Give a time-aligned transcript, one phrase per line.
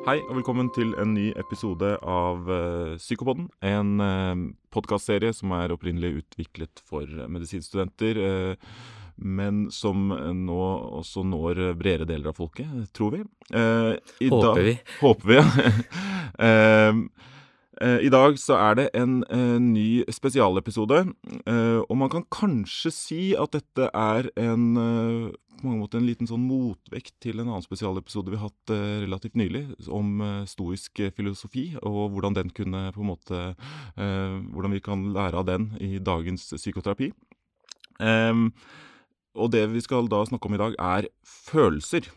[0.00, 3.50] Hei og velkommen til en ny episode av uh, Psykopodden.
[3.60, 8.16] En uh, podkastserie som er opprinnelig utviklet for medisinstudenter.
[8.16, 8.78] Uh,
[9.20, 10.60] men som nå
[11.02, 13.20] også når bredere deler av folket, tror vi.
[13.52, 14.74] håper vi.
[15.02, 16.88] Håper vi, ja.
[17.80, 20.98] I dag så er det en, en ny spesialepisode,
[21.48, 24.66] og man kan kanskje si at dette er en
[25.60, 29.00] på mange måter en liten sånn motvekt til en annen spesialepisode vi har hatt eh,
[29.04, 34.74] relativt nylig, om eh, stoisk filosofi, og hvordan den kunne på en måte eh, Hvordan
[34.74, 37.10] vi kan lære av den i dagens psykoterapi.
[38.02, 38.50] Ehm,
[39.36, 42.08] og det vi skal da snakke om i dag, er følelser.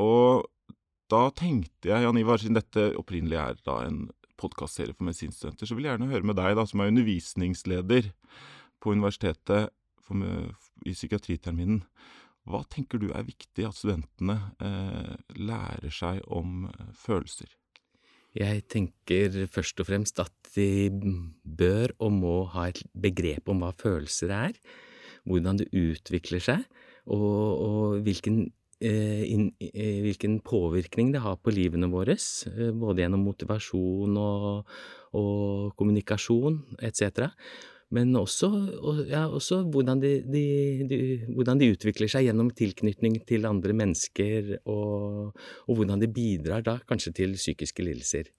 [0.00, 0.46] og
[1.10, 4.06] da tenkte jeg, Jan Ivar, siden dette opprinnelig er da en
[4.40, 8.10] podkastserie for medisinstudenter, så vil jeg gjerne høre med deg, da, som er undervisningsleder
[8.82, 9.72] på universitetet
[10.04, 10.20] for,
[10.84, 11.82] i psykiatriterminen.
[12.44, 17.48] Hva tenker du er viktig at studentene eh, lærer seg om eh, følelser?
[18.34, 20.98] Jeg tenker først og fremst at de
[21.46, 24.58] bør og må ha et begrep om hva følelser er,
[25.24, 26.64] hvordan det utvikler seg,
[27.06, 27.22] og,
[27.64, 28.48] og hvilken,
[28.84, 34.74] eh, in, eh, hvilken, påvirkning det har på livene våre, eh, både gjennom motivasjon og,
[35.16, 37.32] og kommunikasjon etc
[37.94, 38.48] men også,
[39.10, 40.42] ja, også hvordan, de, de,
[40.88, 40.98] de,
[41.34, 45.34] hvordan, de, utvikler seg gjennom tilknytning til andre mennesker, og,
[45.66, 48.30] og, hvordan de bidrar da kanskje til psykiske lidelser.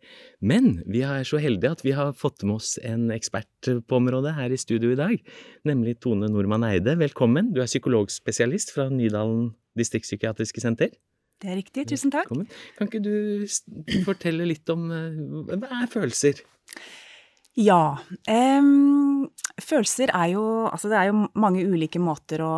[0.41, 4.35] Men vi er så heldige at vi har fått med oss en ekspert på området
[4.39, 5.35] her i studio i dag,
[5.67, 6.97] nemlig Tone Normann Eide.
[6.99, 7.53] Velkommen.
[7.55, 10.93] Du er psykologspesialist fra Nydalen distriktspsykiatriske senter.
[11.41, 11.87] Det er riktig.
[11.91, 12.29] Tusen takk.
[12.29, 12.51] Velkommen.
[12.77, 16.39] Kan ikke du fortelle litt om eh, hva er følelser?
[17.59, 17.97] Ja.
[18.27, 19.27] Um,
[19.63, 22.55] følelser er jo Altså, det er jo mange ulike måter å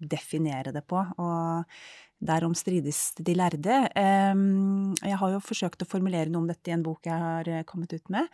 [0.00, 1.80] definere det på, og
[2.18, 3.80] derom strides de lærde.
[3.94, 7.50] Um, jeg har jo forsøkt å formulere noe om dette i en bok jeg har
[7.52, 8.28] eh, kommet ut med.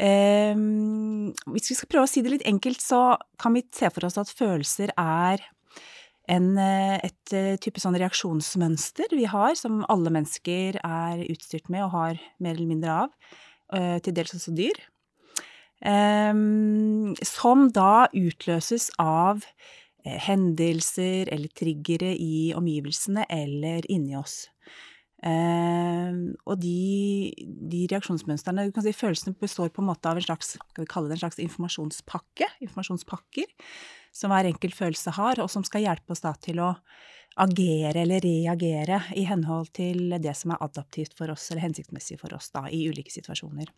[0.00, 4.06] Um, hvis vi skal prøve å si det litt enkelt, så kan vi se for
[4.08, 5.44] oss at følelser er
[6.30, 11.88] en, eh, et eh, type sånn reaksjonsmønster vi har, som alle mennesker er utstyrt med
[11.88, 13.14] og har mer eller mindre av,
[14.02, 14.80] til dels også dyr.
[15.80, 19.46] Um, som da utløses av
[20.04, 24.42] eh, hendelser eller triggere i omgivelsene eller inni oss.
[25.24, 27.32] Uh, og de,
[27.72, 30.92] de reaksjonsmønstrene, du kan si følelsene består på en måte av en slags, skal vi
[30.92, 33.48] kalle det en slags informasjonspakke, informasjonspakker,
[34.12, 36.74] som hver enkelt følelse har, og som skal hjelpe oss da til å
[37.40, 42.34] agere eller reagere i henhold til det som er adaptivt for oss eller hensiktsmessig for
[42.34, 43.70] oss da, i ulike situasjoner.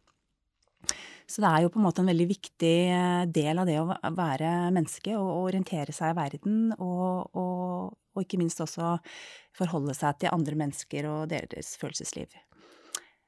[1.28, 3.86] Så det er jo på en måte en veldig viktig eh, del av det å
[4.16, 8.96] være menneske og orientere seg i verden, og, og, og ikke minst også
[9.56, 12.34] forholde seg til andre mennesker og deres følelsesliv.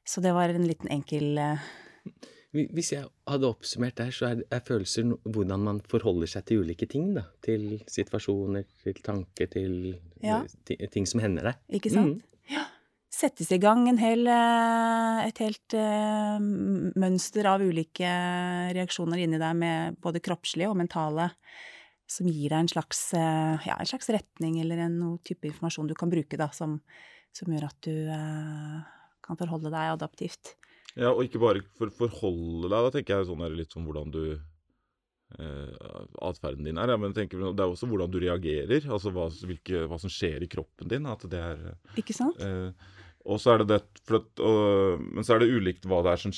[0.05, 1.71] Så det var en liten enkel eh,
[2.55, 6.87] hvis jeg hadde oppsummert der, så er, er, følelser hvordan man forholder seg til ulike
[6.91, 7.11] ting.
[7.17, 7.27] da.
[7.45, 9.75] Til situasjoner, til tanker, til
[10.23, 10.41] ja.
[10.93, 11.67] ting som hender deg.
[11.81, 12.23] Ikke sant?
[12.23, 12.55] Mm.
[12.55, 12.69] Ja
[13.15, 18.11] settes i gang hel, eh, et helt uh, mønster av ulike
[18.75, 21.31] reaksjoner inni deg, med både kroppslige og mentale,
[22.11, 25.89] som gir deg en slags, uh, ja, en slags retning eller en noe type informasjon
[25.91, 26.81] du kan bruke, da, som,
[27.35, 28.83] som gjør at du uh,
[29.25, 30.57] kan forholde deg adaptivt.
[30.94, 32.88] Ja, og ikke bare for forholde deg.
[32.88, 34.25] Da tenker jeg sånn er det litt som hvordan du
[35.34, 36.93] atferden din er.
[36.93, 38.84] Ja, men tenker, det er også hvordan du reagerer.
[38.93, 41.09] Altså hva, hvilke, hva som skjer i kroppen din.
[41.10, 41.65] At det er
[42.00, 42.41] Ikke sant?
[42.43, 42.71] Eh,
[43.25, 46.27] og så er det det at, og, Men så er det ulikt hva det er
[46.27, 46.34] som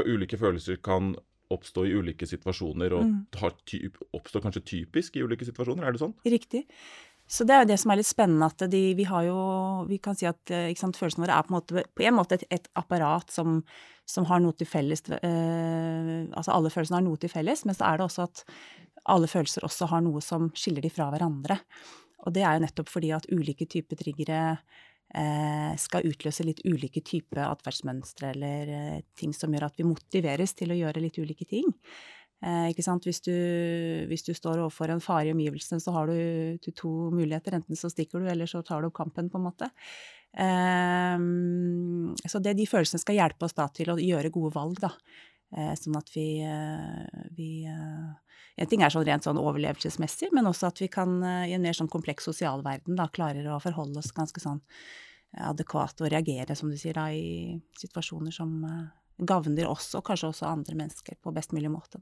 [0.00, 1.14] Ulike følelser kan
[1.50, 3.54] oppstå i ulike situasjoner, og mm.
[3.66, 5.82] typ, oppstår kanskje typisk i ulike situasjoner.
[5.82, 6.12] Er det sånn?
[6.22, 6.60] Riktig.
[7.30, 9.38] Så det er jo det som er litt spennende, at de, vi har jo
[9.86, 12.40] Vi kan si at eh, sant, følelsene våre er på en måte, på en måte
[12.40, 13.60] et, et, apparat som,
[14.08, 17.86] som, har noe til felles eh, Altså alle følelsene har noe til felles, men så
[17.86, 18.44] er det også at
[19.10, 21.56] alle følelser også har noe som skiller de fra hverandre.
[22.26, 24.42] Og det er jo nettopp fordi at ulike typer triggere
[25.10, 30.54] Eh, skal utløse litt ulike typer atferdsmønstre eller eh, ting som gjør at vi motiveres
[30.54, 31.66] til å gjøre litt ulike ting.
[32.40, 32.70] Eh?
[33.04, 33.34] Hvis du,
[34.08, 37.58] hvis du står overfor en fare i omgivelsene, så har du, du, to muligheter.
[37.58, 39.70] Enten så stikker du, eller så tar du opp kampen, på en måte.
[42.30, 44.92] så det, de følelsene skal hjelpe oss da til å gjøre gode valg, da.
[45.74, 46.38] sånn at vi,
[47.34, 51.64] vi en ting er sånn rent sånn overlevelsesmessig, men også at vi kan i en
[51.64, 54.62] mer sånn kompleks sosial verden da klarer å forholde oss ganske sånn
[55.50, 58.54] adekvat og reagere, som du sier, da, i situasjoner som
[59.26, 62.00] gagner oss, og kanskje også andre mennesker, på best mulig måte.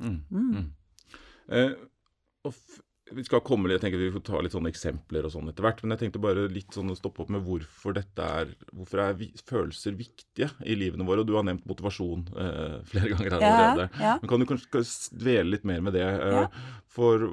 [0.00, 0.52] Mm, mm.
[0.54, 0.70] Mm.
[1.50, 1.74] Eh,
[2.46, 2.54] og
[3.10, 5.64] vi skal komme litt, jeg tenker vi får ta litt sånne eksempler og sånn etter
[5.66, 5.80] hvert.
[5.82, 9.16] Men jeg tenkte bare litt sånn å stoppe opp med hvorfor dette er Hvorfor er
[9.18, 11.24] vi, følelser viktige i livene våre?
[11.24, 13.88] Og du har nevnt motivasjon eh, flere ganger her allerede.
[13.98, 14.14] ja.
[14.22, 16.06] Men kan du kanskje dvele litt mer med det?
[16.06, 16.46] Eh, Ja.
[16.90, 17.26] For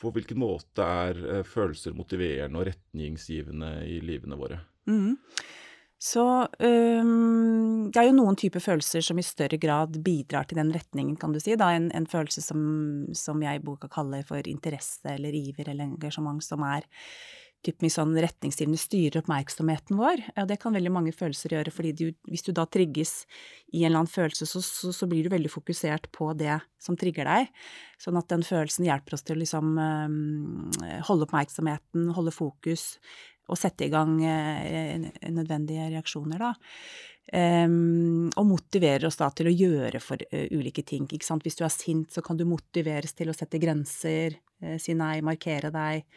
[0.00, 4.62] på hvilken måte er eh, følelser motiverende og retningsgivende i livene våre?
[4.90, 5.16] Mhm.
[6.00, 10.70] Så um, det er jo noen typer følelser som i større grad bidrar til den
[10.72, 11.58] retningen, kan du si.
[11.60, 12.62] Da en, en følelse som,
[13.12, 16.88] som jeg i boka kaller for interesse eller iver eller engasjement, som er
[17.66, 20.22] typisk sånn retningsgivende, styrer oppmerksomheten vår.
[20.40, 23.26] Og det kan veldig mange følelser gjøre, fordi du, hvis du da trigges
[23.68, 26.96] i en eller annen følelse, så, så, så blir du veldig fokusert på det som
[26.96, 27.50] trigger deg.
[28.00, 30.70] Sånn at den følelsen hjelper oss til å liksom um,
[31.10, 32.94] holde oppmerksomheten, holde fokus
[33.50, 36.52] og sette i gang eh, nødvendige reaksjoner, da.
[37.30, 41.04] Um, og motiverer oss da til å gjøre for uh, ulike ting.
[41.06, 41.44] Ikke sant?
[41.46, 45.20] Hvis du er sint, så kan du motiveres til å sette grenser, uh, si nei,
[45.22, 46.08] markere deg.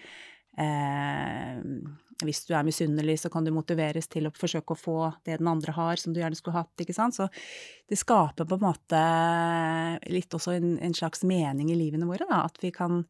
[0.57, 1.59] Uh,
[2.23, 5.49] hvis du er misunnelig, så kan du motiveres til å forsøke å få det den
[5.51, 6.73] andre har, som du gjerne skulle hatt.
[6.81, 7.17] ikke sant?
[7.17, 7.27] Så
[7.89, 9.03] det skaper på en måte
[10.13, 12.43] litt også en, en slags mening i livene våre, da.
[12.47, 13.03] At vi kan,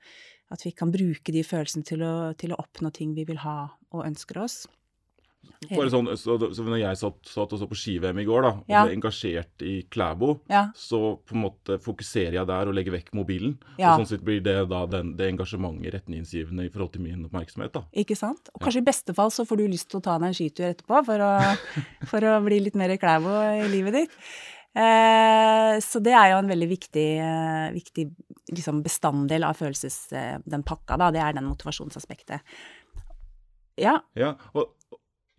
[0.51, 3.57] at vi kan bruke de følelsene til å, til å oppnå ting vi vil ha
[3.93, 4.63] og ønsker oss.
[5.63, 8.69] Sånn, så, så når jeg satt, satt og så på ski-VM i går da, og
[8.71, 8.81] Ja.
[8.85, 10.65] ble engasjert i Klæbo, Ja.
[10.75, 13.57] så på en måte fokuserer jeg der og legger vekk mobilen.
[13.77, 13.93] Ja.
[13.93, 17.73] Og sånn sett blir det da den, det engasjementet retningsgivende i forhold til min oppmerksomhet.
[17.75, 17.83] da.
[17.95, 18.49] Ikke sant?
[18.55, 20.67] Og kanskje i beste fall så får du lyst til å ta deg en skitur
[20.71, 21.31] etterpå for å,
[22.11, 23.31] for å bli litt mer klæbo
[23.63, 24.19] i livet ditt.
[24.75, 27.09] Eh, så det er jo en veldig viktig,
[27.75, 28.07] viktig
[28.55, 30.07] liksom bestanddel av følelses...
[30.11, 31.11] Eh, den pakka, da.
[31.13, 32.41] Det er den motivasjonsaspektet.
[33.79, 33.97] Ja.
[34.19, 34.73] Ja, og,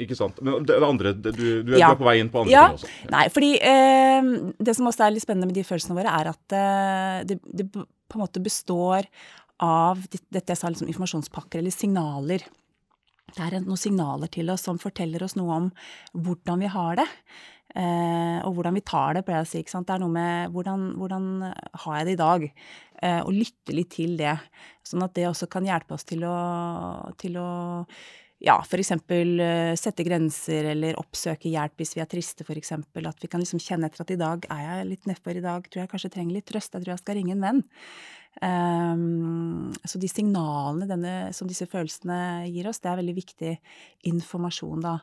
[0.03, 0.41] ikke sant.
[0.43, 1.93] Men det, det andre, du, du, er, Ja.
[1.93, 2.65] du er på vei inn på andre Ja.
[2.73, 2.91] ting også.
[3.05, 3.11] Ja.
[3.15, 4.33] Nei, fordi eh,
[4.67, 7.69] det som også er litt spennende med de følelsene våre, er at eh, det, det
[7.71, 9.07] på en måte består
[9.63, 12.43] av dette jeg sa, liksom informasjonspakker eller signaler.
[13.35, 15.71] Det er noen signaler til oss som forteller oss noe om
[16.13, 17.07] hvordan vi har det.
[17.75, 19.63] Eh, og hvordan vi tar det, pleier jeg å si.
[19.65, 19.87] ikke sant?
[19.89, 21.25] Det er noe med hvordan, hvordan
[21.85, 22.45] har jeg det i dag?
[23.03, 24.37] Eh, og lytte litt til det.
[24.87, 26.35] Sånn at det også kan hjelpe oss til å,
[27.19, 27.49] til å
[28.45, 33.07] ja, eksempel eh, sette grenser eller oppsøke hjelp hvis vi er triste, eksempel.
[33.09, 35.65] At vi kan liksom kjenne etter at i dag er jeg litt nedfor, i dag
[35.69, 37.63] tror jeg kanskje trenger litt trøst, jeg tror jeg skal ringe en venn.
[38.43, 43.55] Um, så de signalene denne, som disse følelsene gir oss, det er veldig viktig
[44.11, 44.99] informasjon, da.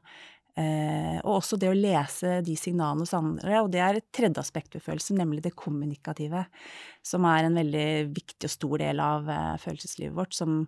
[0.52, 4.44] Uh, og også det å lese de signalene hos andre, og det er et tredje
[4.44, 6.44] aspekt ved følelser, nemlig det kommunikative,
[7.08, 10.66] som er en veldig viktig og stor del av uh, følelseslivet vårt, som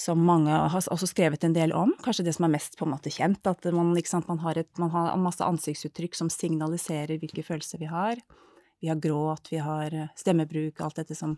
[0.00, 2.94] som mange har også skrevet en del om, kanskje det som er mest på en
[2.94, 7.44] måte kjent, at man, sant, man, har, et, man har masse ansiktsuttrykk som signaliserer hvilke
[7.44, 8.22] følelser vi har.
[8.80, 11.36] Vi har gråt, vi har stemmebruk, alt dette som,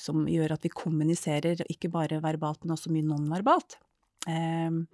[0.00, 3.76] som gjør at vi kommuniserer, ikke bare verbalt, men også mye nonverbalt.
[4.24, 4.86] Um,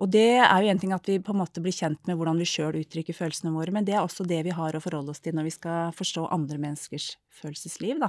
[0.00, 2.38] og det er jo en ting at vi på en måte blir kjent med hvordan
[2.40, 5.20] vi sjøl uttrykker følelsene våre, men det er også det vi har å forholde oss
[5.20, 8.08] til når vi skal forstå andre menneskers følelsesliv, da.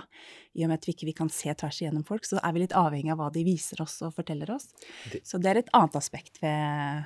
[0.56, 2.74] I og med at vi ikke kan se tvers igjennom folk, så er vi litt
[2.78, 4.70] avhengig av hva de viser oss og forteller oss.
[5.12, 7.06] Det- Så det er et annet aspekt ved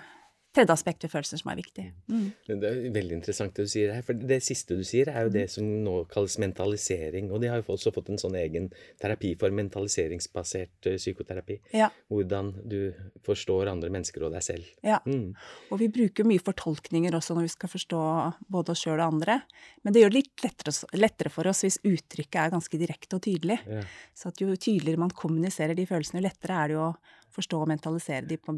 [0.58, 1.86] Tredje aspekt ved følelser som er viktig.
[2.10, 2.26] Mm.
[2.50, 4.04] Det er veldig interessant det du sier her.
[4.08, 5.36] For det siste du sier, er jo Mm.
[5.38, 7.30] det som nå kalles mentalisering.
[7.32, 11.60] Og de har jo også fått en sånn egen terapi for mentaliseringsbasert eh, psykoterapi.
[11.78, 11.90] Ja.
[12.10, 12.94] Hvordan du
[13.26, 14.66] forstår andre mennesker og deg selv.
[14.84, 15.00] Ja.
[15.06, 15.36] Mm.
[15.72, 18.02] Og vi bruker mye fortolkninger også når vi skal forstå
[18.50, 19.42] både oss sjøl og andre.
[19.84, 23.24] Men det gjør det litt lettere, lettere for oss hvis uttrykket er ganske direkte og
[23.28, 23.60] tydelig.
[23.68, 23.84] Ja.
[24.18, 26.98] Så jo tydeligere man kommuniserer de følelsene, jo lettere er det jo å
[27.38, 28.58] forstå og mentalisere de på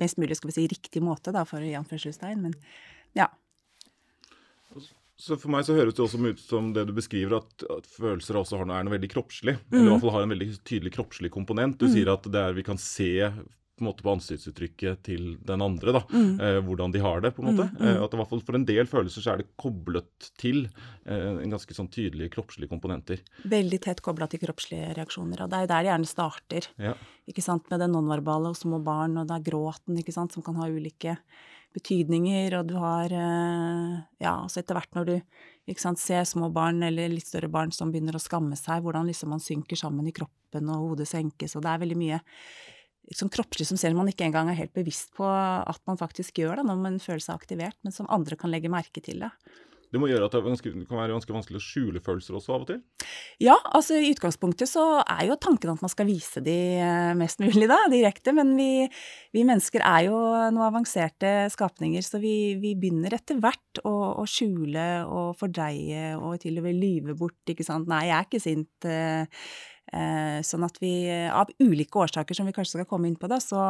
[0.00, 2.46] mest mulig skal vi si, riktig måte, da, for i anførselstegn.
[2.48, 2.54] Men
[3.16, 3.28] ja.
[5.16, 8.36] Så for meg så høres det også ut som det du beskriver, at, at følelser
[8.36, 9.56] også har, er noe veldig kroppslig.
[9.72, 11.78] Eller i hvert fall har en veldig tydelig kroppslig komponent.
[11.80, 13.12] Du sier at det er vi kan se
[13.76, 17.34] på en måte på ansiktsuttrykket til den andre, da, eh, hvordan de har det.
[17.36, 17.66] på en måte.
[17.76, 20.68] Eh, at i hvert fall For en del følelser så er det koblet til
[21.04, 23.20] eh, en ganske sånn tydelige kroppslige komponenter.
[23.44, 25.44] Veldig tett kobla til kroppslige reaksjoner.
[25.44, 26.70] Og det er jo der det gjerne starter.
[26.80, 26.94] Ja.
[27.28, 30.42] ikke sant, Med det nonverbale og små barn, og det er gråten, ikke sant, som
[30.42, 31.18] kan ha ulike
[31.76, 32.56] betydninger.
[32.58, 35.16] Og du har eh, Ja, altså etter hvert når du
[35.66, 39.08] ikke sant, ser små barn eller litt større barn som begynner å skamme seg, hvordan
[39.10, 42.20] liksom man synker sammen i kroppen og hodet senkes, og det er veldig mye
[43.14, 46.60] sånn kroppslig som selv man ikke engang er helt bevisst på at man faktisk gjør
[46.60, 49.30] det når man føler seg aktivert, men som andre kan legge merke til det.
[49.92, 52.54] Det må gjøre at det, ganske, det, kan være ganske vanskelig å skjule følelser også
[52.56, 52.80] av og til?
[53.42, 57.40] Ja, altså i utgangspunktet så er jo tanken at man skal vise de eh, mest
[57.42, 58.34] mulig da, direkte.
[58.36, 58.88] Men vi,
[59.36, 63.94] vi mennesker er jo noen avanserte skapninger, så vi, vi begynner etter hvert å,
[64.24, 67.88] å, skjule og fordreie og til og med lyve bort, ikke sant.
[67.90, 68.90] Nei, jeg er ikke sint.
[69.92, 73.30] Eh, eh, sånn at vi av ulike årsaker som vi kanskje skal komme inn på,
[73.30, 73.62] da, så,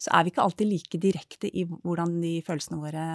[0.00, 3.06] så er vi ikke alltid like direkte i hvordan de følelsene våre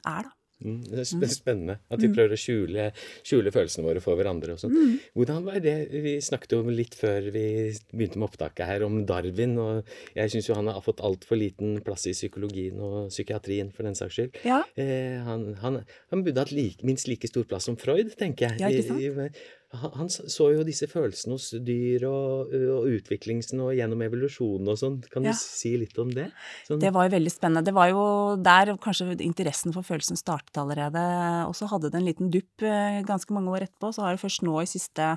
[0.00, 0.34] er, da.
[0.64, 1.24] Mm, det er mm.
[1.28, 2.12] spennende at vi mm.
[2.16, 2.84] prøver å skjule,
[3.26, 4.54] skjule følelsene våre for hverandre.
[4.54, 4.72] og sånn.
[4.72, 4.94] Mm.
[5.18, 7.44] Hvordan var det Vi snakket om litt før vi
[7.92, 9.58] begynte med opptaket her, om Darwin.
[9.60, 13.84] og Jeg syns jo han har fått altfor liten plass i psykologien og psykiatrien, for
[13.84, 14.40] den saks skyld.
[14.48, 14.62] Ja.
[14.80, 15.82] Eh, han, han,
[16.14, 18.64] han, burde hatt like, minst like stor plass som Freud, tenker jeg.
[18.64, 19.44] Ja, ikke sant?
[19.82, 25.00] Han så jo disse følelsene hos dyr og, og utviklingen og gjennom evolusjonen og sånn.
[25.12, 26.28] Kan du si litt om det?
[26.68, 26.80] Sånn.
[26.82, 27.66] Det var jo veldig spennende.
[27.66, 28.06] Det var jo
[28.42, 31.02] der kanskje interessen for følelsen startet allerede.
[31.48, 32.64] Og så hadde det en liten dupp
[33.08, 33.92] ganske mange år etterpå.
[33.94, 35.14] Så har det først nå i siste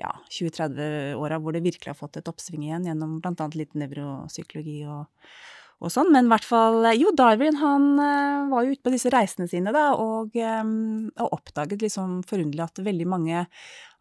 [0.00, 3.48] ja, 20-30-åra hvor det virkelig har fått et oppsving igjen, gjennom bl.a.
[3.56, 5.06] litt nevropsykologi og,
[5.82, 6.12] og sånn.
[6.14, 9.74] Men i hvert fall Jo, Darwin han uh, var jo ute på disse reisene sine,
[9.74, 13.46] da, og, um, og oppdaget liksom forunderlig at veldig mange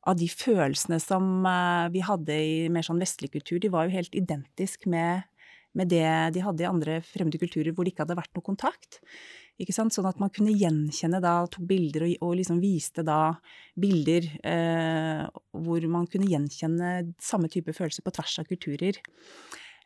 [0.06, 1.48] av de følelsene som
[1.90, 5.24] vi hadde i mer sånn vestlig kultur, de var jo helt identisk med,
[5.74, 6.06] med det
[6.36, 9.00] de hadde i andre fremmede kulturer hvor det ikke hadde vært noe kontakt.
[9.56, 13.38] Sånn at man kunne gjenkjenne da, tok bilder og, og liksom viste da
[13.80, 15.22] bilder eh,
[15.56, 19.00] hvor man kunne gjenkjenne samme type følelser på tvers av kulturer.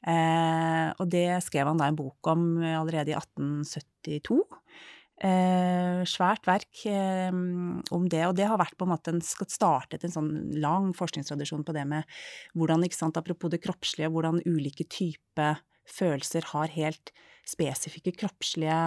[0.08, 4.40] Eh, og det skrev han da en bok om eh, allerede i 1872.
[5.20, 10.06] Eh, svært verk eh, om det, og det har vært på en måte en, startet
[10.08, 10.30] en sånn
[10.64, 12.08] lang forskningstradisjon på det med
[12.56, 17.12] hvordan, ikke sant, apropos det kroppslige, hvordan ulike typer følelser har helt
[17.50, 18.80] spesifikke kroppslige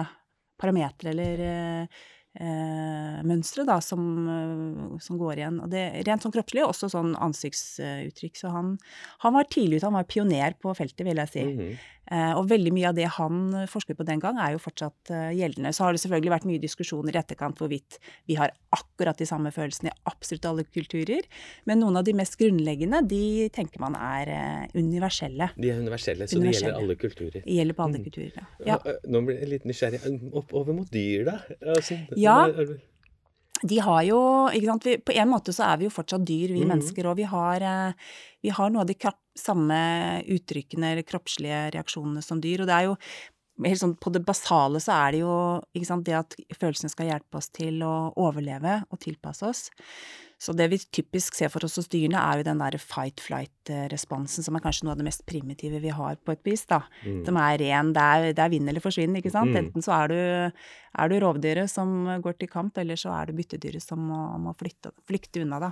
[0.57, 2.03] parametere eller eh,
[2.39, 5.59] eh, mønstre da, som, eh, som, går igjen.
[5.63, 8.39] Og det, rent sånn kroppslig, og også sånn ansiktsuttrykk.
[8.39, 8.77] Så han,
[9.25, 11.45] han var tidlig ute, han var pioner på feltet, vil jeg si.
[11.49, 11.83] Mm -hmm.
[12.11, 13.37] Eh, og veldig mye av det han
[13.71, 15.71] forsket på den gang, er jo fortsatt eh, gjeldende.
[15.73, 17.97] Så har det selvfølgelig vært mye diskusjoner i etterkant hvorvidt
[18.29, 21.23] vi har akkurat de samme følelsene i absolutt alle kulturer.
[21.69, 25.47] Men noen av de mest grunnleggende, de tenker man er eh, universelle.
[25.55, 26.51] De er universelle, så universelle.
[26.51, 27.39] det gjelder alle kulturer?
[27.39, 28.07] Det gjelder på alle mm.
[28.09, 28.79] kulturer, ja.
[29.07, 30.03] Nå blir jeg litt nysgjerrig.
[30.33, 31.37] Oppover mot dyr, da?
[31.77, 32.37] Altså, ja.
[33.63, 34.19] De har jo
[34.51, 36.71] ikke sant, vi, På en måte så er vi jo fortsatt dyr, vi mm.
[36.73, 37.07] mennesker.
[37.07, 37.63] Og vi har,
[38.43, 39.77] vi har noe av de samme
[40.35, 42.65] uttrykkene eller kroppslige reaksjonene som dyr.
[42.65, 42.97] Og det er jo
[43.61, 45.33] helt sånn på det basale så er det jo
[45.75, 49.67] ikke sant, det at følelsene skal hjelpe oss til å overleve og tilpasse oss.
[50.43, 54.57] Så det vi typisk ser for oss hos dyrene, er jo den der fight-flight-responsen, som
[54.57, 56.81] er kanskje noe av det mest primitive vi har på et vis, da.
[57.05, 57.21] Mm.
[57.29, 59.53] Som er ren, det er, det er vinn eller forsvinn, ikke sant.
[59.53, 59.59] Mm.
[59.61, 60.17] Enten så er du,
[60.99, 61.95] er du, rovdyret som
[62.25, 65.71] går til kamp, eller så er du byttedyret som må, må flytte, flykte unna, da.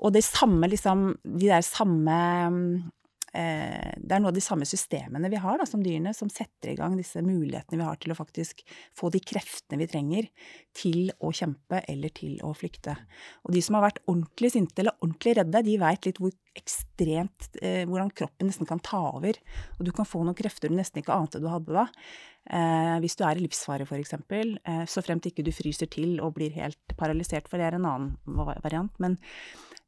[0.00, 2.97] Og det samme, liksom, de der samme Eh,
[3.32, 6.76] det er noe av de samme systemene vi har da, som dyrene, som setter i
[6.78, 8.62] gang disse mulighetene vi har til å faktisk
[8.96, 10.30] få de kreftene vi trenger
[10.76, 12.96] til å kjempe eller til å flykte.
[13.44, 17.48] Og de som har vært ordentlig sinte eller ordentlig redde, de veit litt hvor ekstremt
[17.62, 19.38] eh, Hvordan kroppen nesten kan ta over.
[19.78, 21.86] Og du kan få noen krefter du nesten ikke ante du hadde da.
[22.48, 24.18] Eh, hvis du er i livsfare, f.eks.
[24.18, 27.88] Eh, så fremt ikke du fryser til og blir helt paralysert, for det er en
[27.88, 28.92] annen variant.
[28.98, 29.18] men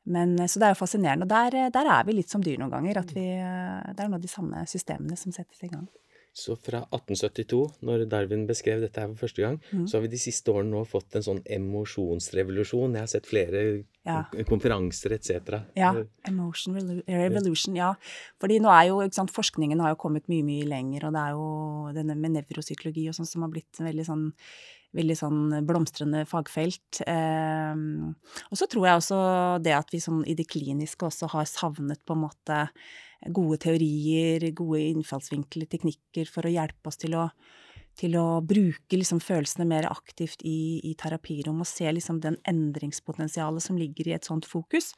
[0.03, 1.27] men, eh, så det er jo fascinerende.
[1.27, 2.99] Og der, eh, der, er vi litt som dyr noen ganger.
[2.99, 5.89] At vi, eh, det er noen av de samme systemene som settes i gang.
[6.31, 9.87] Så fra 1872, når Darwin beskrev dette her for første gang, mm.
[9.91, 12.95] så har vi de siste årene nå fått en sånn emosjonsrevolusjon.
[12.95, 13.65] Jeg har sett flere
[14.07, 14.21] ja.
[14.47, 15.59] konferanser etc.
[15.79, 15.91] Ja.
[16.31, 17.93] Emotion revolution, ja.
[18.41, 21.25] Fordi nå er jo, ikke sant, forskningen har jo kommet mye, mye lenger, og det
[21.25, 21.49] er jo
[21.99, 24.29] denne med nevropsykologi og sånn som har blitt veldig sånn
[24.97, 27.03] veldig sånn blomstrende fagfelt.
[27.07, 27.77] Eh,
[28.49, 29.21] og så tror jeg også
[29.63, 32.65] det at vi sånn i det kliniske også har savnet på en måte
[33.29, 37.27] gode teorier, gode innfallsvinkler, teknikker for å hjelpe oss til å,
[38.01, 43.67] til å bruke liksom følelsene mer aktivt i, i terapirom og se liksom den endringspotensialet
[43.67, 44.95] som ligger i et sånt fokus.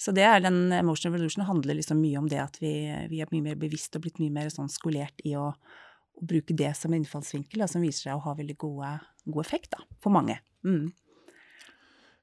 [0.00, 2.72] Så det er den Emotional Revolution handler liksom mye om det at vi,
[3.12, 5.50] vi er mye mer bevisst og blitt mye mer sånn skolert i å,
[6.20, 8.96] å bruke det som innfallsvinkel, da, som viser seg å ha veldig gode,
[9.26, 10.38] god effekt da, for mange.
[10.66, 10.90] Mm.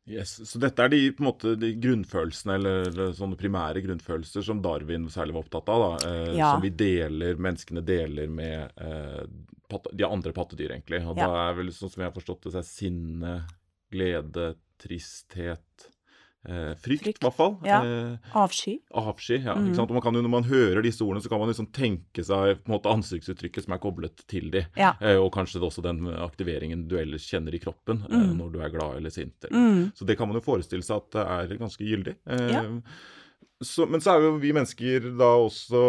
[0.08, 5.10] Yes, Så dette er de, måte, de grunnfølelsene, eller, eller, sånne primære grunnfølelser som Darwin
[5.12, 5.84] særlig var opptatt av.
[5.84, 6.54] da, eh, ja.
[6.54, 9.26] Som vi deler, menneskene deler med eh,
[9.68, 11.02] pat, de andre pattedyr, egentlig.
[11.04, 11.28] Og ja.
[11.28, 13.36] da er vel sånn som jeg har forstått det, så er sinne,
[13.92, 15.90] glede, tristhet
[16.48, 17.20] eh, frykt, Frykt.
[17.22, 17.58] i hvert fall.
[17.68, 17.82] Ja.
[17.84, 18.78] Eh, Avsky.
[18.94, 19.38] avsky.
[19.44, 19.78] ja, Mm.
[19.80, 22.64] Og man kan jo, Når man hører disse ordene, så kan man liksom tenke seg
[22.64, 24.66] på en måte ansiktsuttrykket som er koblet til de.
[24.78, 24.94] Ja.
[25.02, 28.38] Eh, og kanskje også den aktiveringen du ellers kjenner i kroppen eh, Mm.
[28.38, 29.36] når du er glad eller sint.
[29.44, 29.58] Eller.
[29.58, 29.92] Mm.
[29.94, 32.16] Så det kan man jo forestille seg at det er ganske gyldig.
[32.26, 32.64] Eh, Ja.
[33.62, 35.82] så, men så er jo vi mennesker da også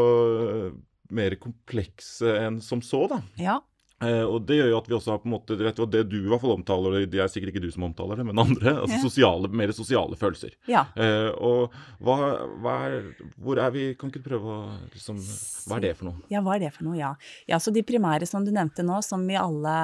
[0.68, 0.72] eh,
[1.10, 3.22] mer komplekse enn som så, da.
[3.40, 3.60] Ja.
[3.98, 6.04] Eh, og det gjør jo at vi også har på en måte, du vet Det
[6.06, 8.76] du i hvert fall omtaler, det er sikkert ikke du som omtaler det, men andre.
[8.84, 10.52] altså sosiale, Mer sosiale følelser.
[10.70, 10.84] ja.
[10.94, 12.16] Eh, og hva,
[12.62, 13.08] hva er
[13.42, 14.60] Hvor er vi Kan ikke du prøve å
[14.94, 16.22] liksom Hva er det for noe?
[16.30, 16.94] Ja, hva er det for noe?
[16.98, 17.10] Ja.
[17.50, 19.74] ja, så de primære som du nevnte nå, som vi alle,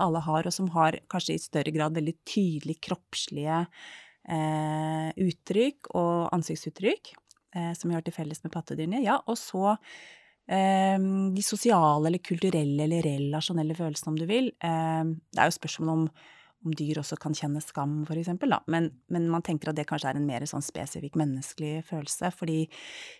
[0.00, 3.60] alle har, og som har kanskje i større grad veldig tydelig kroppslige
[4.32, 7.12] eh, uttrykk og ansiktsuttrykk,
[7.56, 9.02] eh, som vi har til felles med pattedyrene.
[9.04, 9.76] Ja, og så
[10.48, 14.50] de sosiale eller kulturelle eller relasjonelle følelsene, om du vil.
[14.62, 16.06] Eh, det er jo spørsmål om
[16.62, 18.54] om dyr også kan kjenne skam, for eksempel.
[18.70, 22.58] Men, men man tenker at det kanskje er en mer sånn spesifikk menneskelig følelse, fordi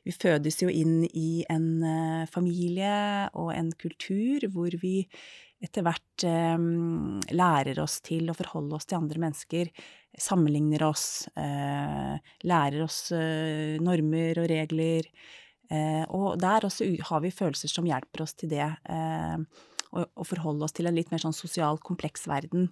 [0.07, 2.93] vi fødes jo inn i en eh, familie
[3.33, 5.01] og en kultur hvor vi
[5.63, 6.69] etter hvert eh,
[7.35, 9.71] lærer oss til å forholde oss til andre mennesker,
[10.19, 11.07] sammenligner oss,
[11.39, 15.09] eh, lærer oss eh, normer og regler.
[15.73, 18.67] Eh, og der også har vi følelser som hjelper oss til det.
[18.93, 19.39] Eh,
[19.93, 22.71] å, forholde oss til en litt mer sånn sosial kompleks verden.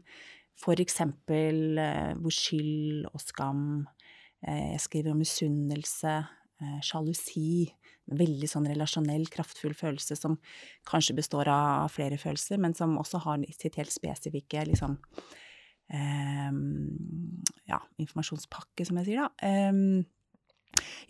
[0.61, 3.63] Eksempel eh, hvor skyld og skam
[4.45, 6.19] eh, Jeg skriver om misunnelse,
[6.85, 7.71] sjalusi.
[8.11, 10.35] Veldig sånn relasjonell, kraftfull følelse som
[10.89, 14.99] kanskje består av flere følelser, men som også har sitt helt spesifikke liksom
[17.71, 19.31] Ja, informasjonspakke, som jeg sier, da.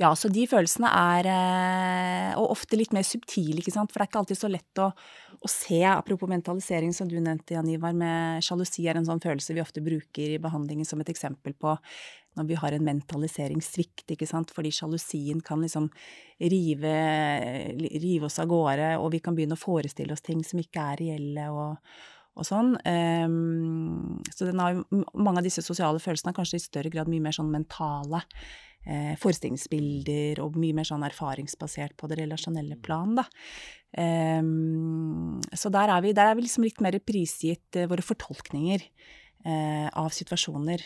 [0.00, 3.93] Ja, så de følelsene er eh, Og ofte litt mer subtile, ikke sant.
[3.93, 4.88] For det er ikke alltid så lett å,
[5.37, 5.83] å se.
[5.88, 9.85] Apropos mentalisering, som du nevnte, Jan Ivar, med sjalusi er en sånn følelse vi ofte
[9.85, 11.76] bruker i behandlingen som et eksempel på
[12.38, 14.52] når vi har en mentaliseringssvikt, ikke sant.
[14.55, 15.90] Fordi sjalusien kan liksom
[16.38, 16.95] rive,
[17.75, 21.05] rive oss av gårde, og vi kan begynne å forestille oss ting som ikke er
[21.05, 21.50] reelle.
[21.50, 21.76] og
[22.38, 22.76] og sånn.
[22.87, 24.79] Um, så har
[25.19, 28.23] mange av disse sosiale følelsene er kanskje i større grad mye mer sånn mentale
[28.87, 33.27] eh, forestillingsbilder og mye mer sånn erfaringsbasert på det relasjonelle plan, da.
[33.91, 38.85] Um, så der er vi, der er vi liksom litt mer prisgitt eh, våre fortolkninger
[38.87, 40.85] eh, av situasjoner.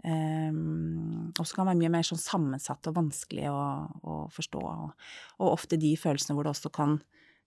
[0.00, 3.60] Um, og så kan det være mye mer sånn sammensatt og vanskelig å,
[4.02, 4.60] å forstå.
[4.64, 6.98] Og, og ofte de følelsene hvor det også kan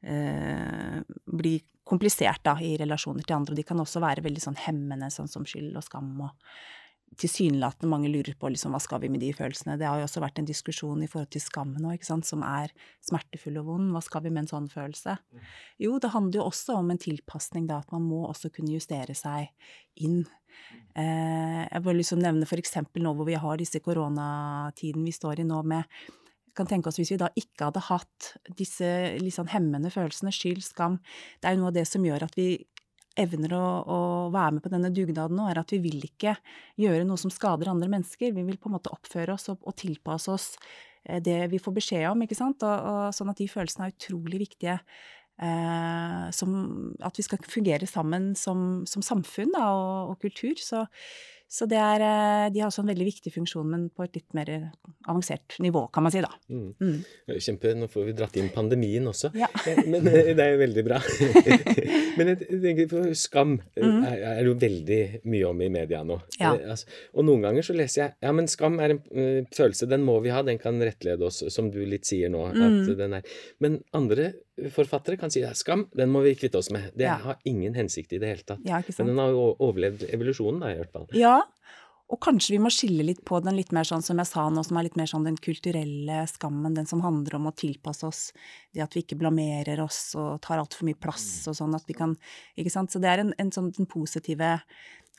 [0.06, 3.56] eh, bli komplisert da, i relasjoner til andre.
[3.56, 6.14] Og de kan også være veldig sånn hemmende, sånn som skyld og skam.
[6.24, 6.32] og
[7.20, 9.78] tilsynelatende mange lurer på liksom, hva skal vi med de følelsene.
[9.80, 12.74] Det har jo også vært en diskusjon i forhold til skam nå, som er
[13.06, 13.92] smertefull og vond.
[13.96, 15.18] Hva skal vi med en sånn følelse?
[15.82, 19.16] Jo, det handler jo også om en tilpasning, da, at man må også kunne justere
[19.18, 19.52] seg
[20.02, 20.24] inn.
[20.94, 25.48] Eh, jeg vil liksom nevne eksempel nå hvor vi har disse koronatiden vi står i
[25.50, 25.90] nå med
[26.54, 28.90] kan tenke oss Hvis vi da ikke hadde hatt disse
[29.34, 31.00] sånn hemmende følelsene, skyld, skam
[31.42, 32.48] Det er jo noe av det som gjør at vi
[33.20, 34.00] evner å, å
[34.34, 36.36] være med på denne dugnaden nå, er at vi vil ikke
[36.82, 38.34] gjøre noe som skader andre mennesker.
[38.36, 40.48] Vi vil på en måte oppføre oss og, og tilpasse oss
[41.06, 42.66] eh, det vi får beskjed om, ikke sant.
[42.66, 44.80] Og, og sånn at de følelsene er utrolig viktige.
[45.42, 46.58] Eh, som,
[47.02, 50.58] at vi skal fungere sammen som, som samfunn da, og, og kultur.
[50.62, 50.86] Så,
[51.48, 54.34] så det er, eh, de har også en veldig viktig funksjon, men på et litt
[54.34, 54.72] mer
[55.08, 56.30] avansert nivå, kan man si, da.
[56.50, 56.74] Mm.
[56.82, 57.04] Mm.
[57.38, 59.30] Kjempe, nå får vi dratt inn pandemien også.
[59.38, 59.48] Ja.
[59.68, 60.98] Eh, Men eh, det er jo veldig bra.
[62.18, 64.04] Men jeg tenker på skam eh, Mhm.
[64.06, 66.18] er det jo veldig mye om i media nå.
[66.40, 66.54] Ja.
[66.56, 69.88] Eh, altså, og noen ganger så leser jeg ja, men skam er en eh, følelse,
[69.90, 72.48] den må vi ha, den kan rettlede oss, som du litt sier nå.
[72.50, 72.98] at Mhm.
[72.98, 73.22] den er.
[73.60, 74.34] Men andre
[74.74, 76.92] forfattere kan si ja, skam, den må vi kvitte oss med.
[76.96, 77.16] Det Ja.
[77.18, 78.60] har ingen hensikt i det hele tatt.
[78.66, 81.08] Ja, Men den har jo overlevd evolusjonen, da, i hvert fall.
[81.18, 81.42] Ja,
[82.10, 84.64] og kanskje vi må skille litt på den litt mer sånn som jeg sa nå,
[84.64, 88.32] som er litt mer sånn den kulturelle skammen, den som handler om å tilpasse oss,
[88.76, 91.94] det at vi ikke blamerer oss og tar altfor mye plass og sånn at vi
[91.98, 92.16] kan
[92.56, 92.92] Ikke sant.
[92.92, 94.62] Så det er en, en sånn den positive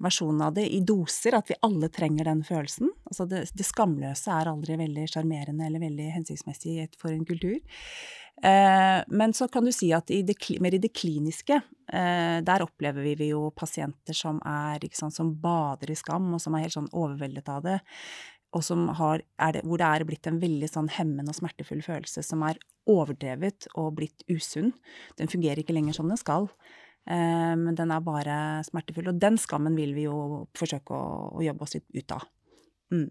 [0.02, 2.90] versjonen av det i doser, at vi alle trenger den følelsen.
[3.06, 7.60] Altså det, det skamløse er aldri veldig sjarmerende eller veldig hensiktsmessig for en kultur.
[8.42, 11.60] Eh, men så kan du si at i det, mer i det kliniske,
[11.92, 16.56] eh, der opplever vi, jo pasienter som er, sant, som bader i skam, og som
[16.56, 17.78] er helt sånn overveldet av det.
[18.54, 18.62] Og
[18.98, 19.22] har,
[19.54, 23.66] det, hvor det er blitt en veldig sånn hemmende og smertefull følelse som er overdrevet
[23.74, 24.70] og blitt usunn.
[25.18, 26.46] Den fungerer ikke lenger som den skal.
[27.06, 29.10] Eh, men den er bare smertefull.
[29.12, 31.04] Og den skammen vil vi jo forsøke å,
[31.38, 32.26] å jobbe oss ut av.
[32.94, 33.10] Mm.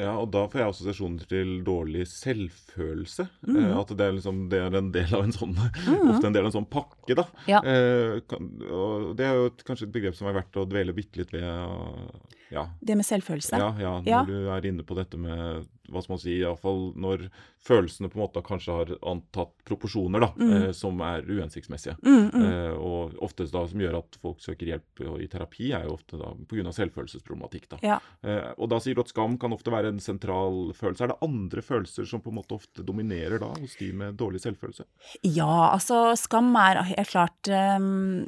[0.00, 3.26] Ja, og da får jeg assosiasjoner til dårlig selvfølelse.
[3.44, 3.56] Mm.
[3.60, 6.06] Eh, at det er, liksom, det er en del av en sånn mm.
[6.14, 7.26] Ofte en del av en sånn pakke, da.
[7.50, 7.60] Ja.
[7.60, 10.96] Eh, kan, og det er jo et, kanskje et begrep som er verdt å dvele
[10.96, 11.44] bitte litt ved.
[11.44, 12.66] og ja.
[12.80, 13.58] Det med selvfølelse.
[13.58, 14.24] Ja, ja, når Ja.
[14.28, 17.24] du er inne på dette med hva skal man si, iallfall når
[17.60, 20.52] følelsene på en måte kanskje har antatt proporsjoner da, Mm.
[20.68, 21.96] eh, som er uhensiktsmessige.
[22.02, 22.44] Mm, mm.
[22.46, 26.16] Eh, og oftest da som gjør at folk søker hjelp i terapi, er jo ofte
[26.18, 26.72] da pga.
[26.72, 27.68] selvfølelsesproblematikk.
[27.68, 27.78] da.
[27.82, 27.98] Ja.
[28.22, 31.02] Eh, og da sier du at skam kan ofte være en sentral følelse.
[31.02, 34.40] Er det andre følelser som på en måte ofte dominerer da hos de med dårlig
[34.40, 34.84] selvfølelse?
[35.24, 38.26] Ja, altså skam er helt klart um,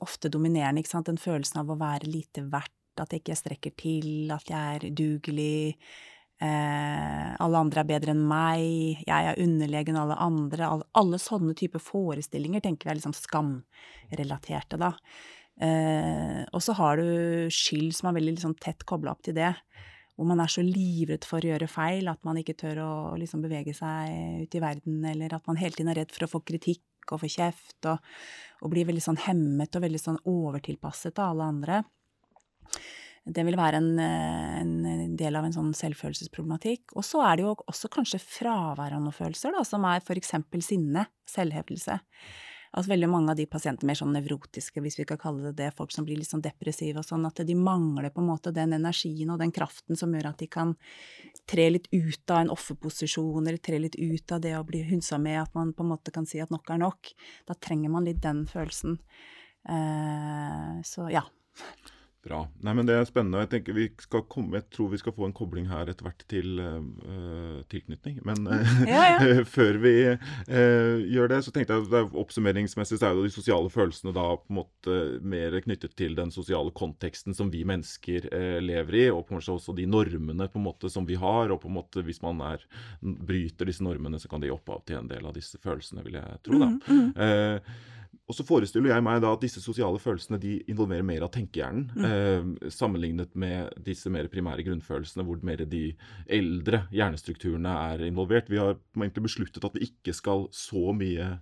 [0.00, 1.06] ofte dominerende, ikke sant.
[1.06, 2.70] Den følelsen av å være lite verdt,
[3.02, 5.76] at jeg ikke strekker til, at jeg er udugelig.
[6.42, 10.66] Eh, alle andre er bedre enn meg, jeg er underlegen alle andre.
[10.66, 14.94] Alle, alle sånne typer forestillinger tenker vi er liksom skamrelaterte, da.
[15.62, 19.52] Eh, og så har du skyld som er veldig liksom, tett kobla opp til det.
[20.14, 23.42] Hvor man er så livredd for å gjøre feil at man ikke tør å liksom,
[23.42, 26.44] bevege seg ut i verden, eller at man hele tiden er redd for å få
[26.46, 27.98] kritikk og få kjeft, og,
[28.62, 31.82] og blir veldig sånn hemmet og veldig sånn overtilpasset av alle andre.
[33.24, 36.92] Det vil være en, eh, en del av en sånn selvfølelsesproblematikk.
[36.92, 40.60] Og så er det jo også kanskje fravær av noen følelser, da, som er eksempel
[40.60, 42.00] sinne, selvhevdelse.
[42.74, 45.70] At veldig mange av de pasientene mer sånn nevrotiske, hvis vi kan kalle det det,
[45.78, 48.74] folk som blir litt sånn depressive og sånn, at de mangler på en måte den
[48.74, 50.74] energien og den kraften som gjør at de kan
[51.46, 55.20] tre litt ut av en offerposisjon, eller tre litt ut av det å bli hunsa
[55.22, 57.14] med, at man på en måte kan si at nok er nok.
[57.46, 58.98] Da trenger man litt den følelsen.
[59.64, 61.22] Uh, så ja.
[62.24, 62.38] Bra.
[62.64, 63.42] Nei, men Det er spennende.
[63.44, 66.24] Jeg tenker vi skal komme, jeg tror vi skal få en kobling her etter hvert
[66.30, 68.22] til uh, tilknytning.
[68.24, 69.44] Men uh, Ja, ja.
[69.56, 73.72] før vi uh, gjør det, så tenkte jeg at oppsummeringsmessig så er jo de sosiale
[73.72, 78.30] følelsene da på en måte mer knyttet til den sosiale konteksten som vi mennesker
[78.64, 81.52] lever i, og kanskje også de normene på en måte som vi har.
[81.52, 82.64] og på en måte Hvis man er,
[83.00, 86.16] bryter disse normene, så kan det gi opphav til en del av disse følelsene, vil
[86.22, 86.60] jeg tro.
[86.62, 86.72] da.
[86.88, 87.92] Mm, mm.
[88.24, 92.04] Og så forestiller jeg meg da at disse sosiale følelsene de involverer mer av tenkehjernen,
[92.08, 95.90] eh, sammenlignet med disse mer primære grunnfølelsene, hvor mer de
[96.32, 98.48] eldre hjernestrukturene er involvert.
[98.48, 101.34] Vi har egentlig besluttet at vi ikke skal så mye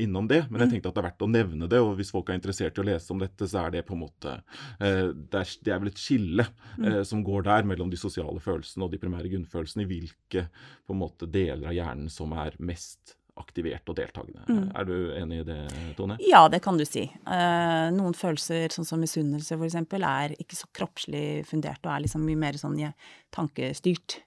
[0.00, 1.82] innom det, men jeg tenkte at det er verdt å nevne det.
[1.84, 4.04] Og hvis folk er interessert i å lese om dette, så er det på en
[4.06, 4.36] måte
[4.80, 6.46] eh, det, er, det er vel et skille
[6.80, 10.48] eh, som går der mellom de sosiale følelsene og de primære grunnfølelsene, i hvilke
[10.86, 14.44] på en måte deler av hjernen som er mest aktivert og deltakende.
[14.48, 14.68] Mm.
[14.76, 15.58] Er du enig i det,
[15.98, 16.18] Tone?
[16.24, 17.06] Ja, det kan du si.
[17.06, 22.24] Eh, noen følelser, sånn som misunnelse eksempel, er ikke så kroppslig fundert og er liksom
[22.26, 22.94] mye mer sånn ja,
[23.34, 24.20] tankestyrt.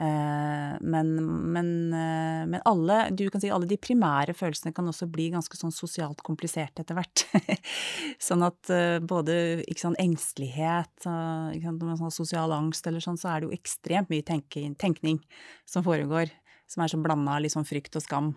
[0.00, 1.10] Eh, men,
[1.52, 5.58] men, eh, men alle, du kan si alle de primære følelsene kan også bli ganske
[5.58, 7.26] sånn sosialt kompliserte etter hvert.
[8.28, 8.72] sånn at
[9.06, 11.66] både ikke sånn engstelighet, og,
[12.02, 15.20] har sosial angst eller sånn, så er det jo ekstremt mye tenke, tenkning
[15.68, 16.32] som foregår.
[16.72, 18.32] Som er så blanda liksom frykt og skam.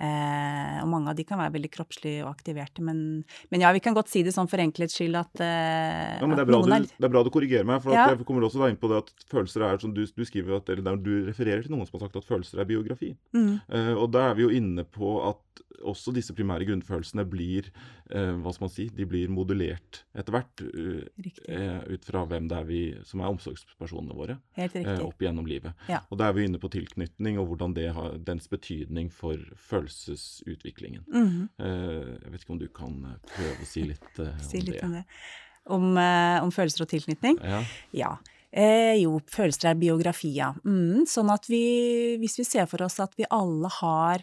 [0.00, 3.82] Eh, og mange av de kan være veldig kroppslige og aktiverte, men, men ja, vi
[3.84, 6.62] kan godt si det sånn for enkelhets skyld at eh, Ja, men det er, bra
[6.64, 8.08] du, det er bra du korrigerer meg, for Ja.
[8.10, 10.72] jeg kommer også da inn på det at følelser er som du, du skriver at,
[10.72, 13.12] eller du refererer til noen som har sagt at følelser er biografi.
[13.36, 13.52] Mm.
[13.68, 17.68] Eh, og da er vi jo inne på at også disse primære grunnfølelsene blir
[18.12, 21.02] eh, hva skal man si, de blir modulert etter hvert uh,
[21.48, 25.76] eh, ut fra hvem det er vi som er omsorgspersonene våre eh, opp gjennom livet.
[25.90, 26.02] Ja.
[26.10, 29.40] Og da er vi inne på tilknytning og hvordan det har dens betydning for
[29.82, 31.04] følelsesutviklingen.
[31.12, 31.48] Mm -hmm.
[32.24, 34.84] jeg vet ikke om du kan eh, prøve å si litt om Si litt det?
[34.84, 35.04] om det.
[35.64, 37.38] Om, eh, om følelser og tilknytning?
[37.42, 37.64] Ja.
[37.92, 38.16] Ja.
[38.52, 40.54] Eh, jo, følelser er biografia.
[40.64, 44.22] Mm, sånn at vi, hvis vi ser for oss at vi alle har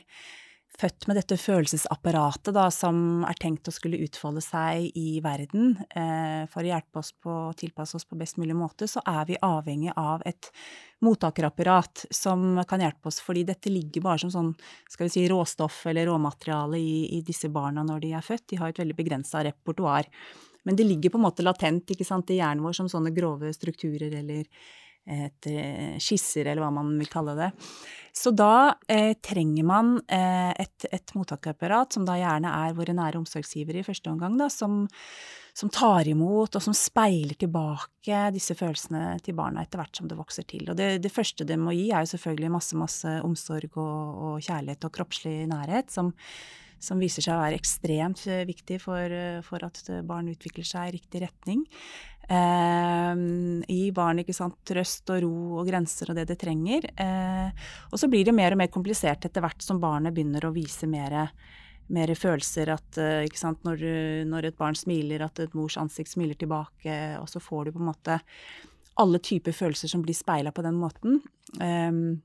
[0.79, 6.45] født med dette følelsesapparatet da, som er tenkt å skulle utfolde seg i verden eh,
[6.51, 9.39] for å hjelpe oss på å tilpasse oss på best mulig måte, så er vi
[9.43, 10.51] avhengig av et
[11.03, 13.19] mottakerapparat som kan hjelpe oss.
[13.23, 14.51] Fordi dette ligger bare som sånn
[14.89, 18.49] skal vi si, råstoff eller råmateriale i, i disse barna når de er født.
[18.51, 20.07] De har et veldig begrensa repertoar.
[20.67, 24.13] Men det ligger på en måte latent sant, i hjernen vår som sånne grove strukturer
[24.21, 24.45] eller
[25.09, 27.49] et, eh, skisser, eller hva man vil kalle det.
[28.15, 33.21] Så da eh, trenger man eh, et, et mottakerapparat, som da gjerne er våre nære
[33.21, 34.83] omsorgsgivere i første omgang, da, som,
[35.55, 40.17] som tar imot og som speiler tilbake disse følelsene til barna etter hvert som det
[40.19, 40.65] vokser til.
[40.71, 44.41] Og det, det første det må gi, er jo selvfølgelig masse, masse omsorg og, og
[44.43, 46.11] kjærlighet og kroppslig nærhet, som,
[46.83, 50.89] som viser seg å være ekstremt eh, viktig for, eh, for at barn utvikler seg
[50.89, 51.65] i riktig retning.
[52.29, 53.15] Eh,
[53.65, 56.85] gi barn sant, trøst og ro og grenser og det det trenger.
[56.93, 57.49] Eh,
[57.89, 60.87] og så blir det mer og mer komplisert etter hvert som barnet begynner å vise
[60.87, 61.31] mer,
[61.89, 62.69] mer følelser.
[62.75, 63.81] At eh, sant, når,
[64.29, 67.81] når et barn smiler, at et mors ansikt smiler tilbake, og så får du på
[67.81, 68.21] en måte
[68.99, 71.21] alle typer følelser som blir speila på den måten.
[71.57, 72.19] Eh, blir,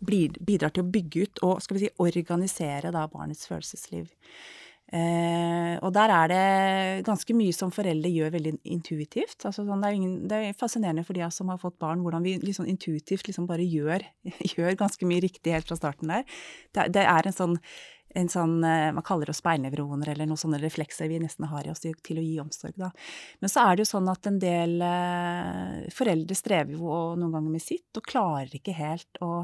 [0.00, 4.10] bidrar til å bygge ut og skal vi si, organisere da barnets følelsesliv.
[4.88, 6.44] Eh, og der er det
[7.04, 9.36] ganske mye som foreldre gjør veldig intuitivt.
[9.42, 12.24] Altså, sånn, det, er ingen, det, er fascinerende for de som har fått barn, hvordan
[12.24, 14.06] vi liksom intuitivt liksom bare gjør,
[14.54, 16.24] gjør, ganske mye riktig helt fra starten der.
[16.72, 17.58] Det, det er en sånn,
[18.16, 21.72] en sånn eh, Man kaller det speilnevroner eller noen sånne reflekser vi nesten har i
[21.74, 22.78] oss til, til å gi omsorg.
[22.80, 22.88] Da.
[23.44, 27.52] Men så er det jo sånn at en del eh, foreldre strever jo noen ganger
[27.58, 29.42] med sitt, og klarer ikke helt å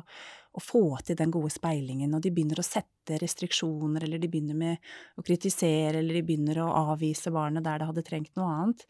[0.55, 4.57] å få til den gode speilingen, og de begynner å sette restriksjoner, eller de begynner
[4.59, 8.85] med å kritisere, eller de begynner å avvise barnet der det hadde trengt noe annet.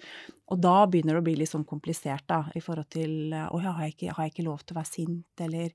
[0.53, 3.73] Og da begynner det å bli litt sånn komplisert, da, i forhold til Å ja,
[3.73, 5.73] har jeg ikke, har jeg ikke lov til å være sint, eller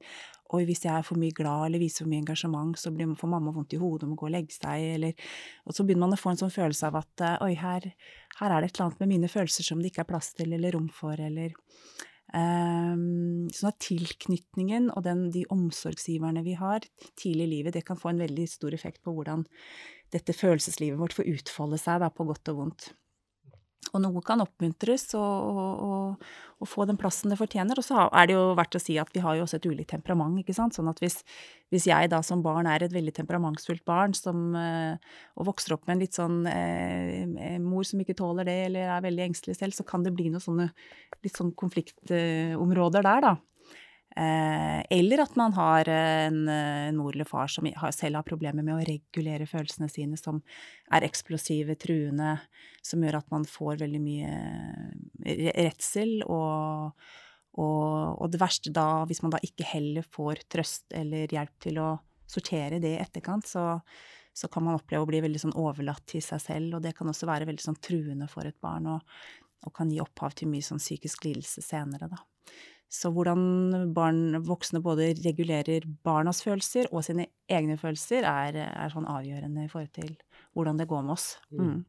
[0.49, 3.51] Oi, hvis jeg er for mye glad eller viser for mye engasjement, så får mamma
[3.53, 5.27] vondt i hodet og må gå og legge seg, eller
[5.65, 7.85] Og så begynner man å få en sånn følelse av at oi, her,
[8.39, 10.53] her er det et eller annet med mine følelser som det ikke er plass til
[10.57, 11.53] eller rom for, eller
[12.33, 16.85] sånn at tilknytningen og den, de omsorgsgiverne vi har
[17.17, 19.45] tidlig i livet, det kan få en veldig stor effekt på hvordan
[20.13, 22.91] dette følelseslivet vårt får utfolde seg, da, på godt og vondt.
[23.89, 26.25] Og noe kan oppmuntres og, og,
[26.59, 27.79] og, få den plassen det fortjener.
[27.79, 29.89] Og så er det jo verdt å si at vi har jo også et ulikt
[29.95, 30.75] temperament, ikke sant.
[30.77, 31.17] Sånn at hvis,
[31.73, 35.87] hvis jeg da som barn er et veldig temperamentsfullt barn som, eh, og vokser opp
[35.87, 39.77] med en litt sånn eh, mor som ikke tåler det, eller er veldig engstelig selv,
[39.77, 40.69] så kan det bli noen sånne
[41.25, 43.37] litt sånn konfliktområder der, da.
[44.17, 48.73] Eh, eller at man har en, en, mor eller far som selv har problemer med
[48.73, 50.41] å regulere følelsene sine, som
[50.91, 52.35] er eksplosive, truende,
[52.81, 56.15] som gjør at man får veldig mye redsel.
[56.25, 56.95] Og,
[57.59, 61.81] og, og, det verste da, hvis man da ikke heller får trøst eller hjelp til
[61.83, 61.91] å
[62.29, 63.75] sortere det i etterkant, så,
[64.33, 67.09] så kan man oppleve å bli veldig sånn overlatt til seg selv, og det kan
[67.09, 69.21] også være veldig sånn truende for et barn, og,
[69.65, 72.21] og kan gi opphav til mye sånn psykisk lidelse senere, da.
[72.89, 79.07] Så hvordan barn, voksne både regulerer barnas følelser og sine egne følelser, er, er sånn
[79.09, 80.15] avgjørende i forhold til
[80.57, 81.31] hvordan det går med oss.
[81.53, 81.63] Mm.
[81.63, 81.79] mm.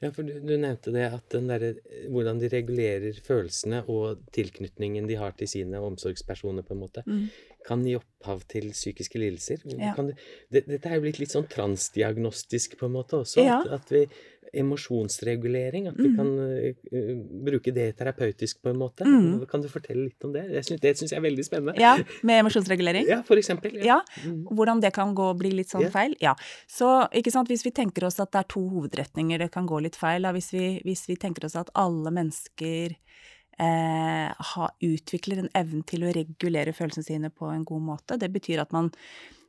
[0.00, 1.64] Ja, for du, du, nevnte det at den der,
[2.12, 7.24] hvordan de regulerer følelsene og tilknytningen de har til sine omsorgspersoner, på en måte, mm.
[7.66, 9.64] kan gi opphav til psykiske lidelser.
[9.74, 9.94] Ja.
[9.98, 10.12] Du,
[10.54, 13.42] det, dette er jo blitt litt sånn transdiagnostisk på en måte også.
[13.42, 13.58] Ja.
[13.64, 14.04] At, at vi,
[14.52, 15.88] emosjonsregulering.
[15.90, 16.16] At vi mm.
[16.16, 19.06] kan uh, bruke det terapeutisk på en måte.
[19.06, 19.46] Mm.
[19.50, 20.46] Kan du fortelle litt om det?
[20.52, 21.76] det syns jeg er veldig spennende.
[21.82, 23.06] Ja, Med emosjonsregulering?
[23.16, 23.76] Ja, for eksempel.
[23.78, 24.00] Ja.
[24.00, 24.26] ja.
[24.26, 24.42] Mm.
[24.56, 25.92] Hvordan det kan gå og bli litt sånn ja.
[25.94, 26.16] feil?
[26.22, 26.34] Ja.
[26.70, 29.80] Så ikke sant, hvis vi tenker oss at det er to hovedretninger det kan gå
[29.84, 32.96] litt feil, da, hvis, vi, hvis vi tenker oss at alle mennesker
[33.58, 38.18] eh, ha, utvikler en evne til å regulere følelsene sine på en god måte.
[38.20, 38.90] Det betyr at man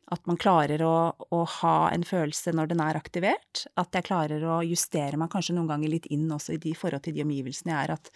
[0.08, 0.96] at man klarer å,
[1.36, 3.66] å, ha en følelse når den er aktivert.
[3.80, 7.04] At jeg klarer å justere meg kanskje noen ganger litt inn også i de forhold
[7.04, 7.96] til de omgivelsene jeg er.
[7.98, 8.12] At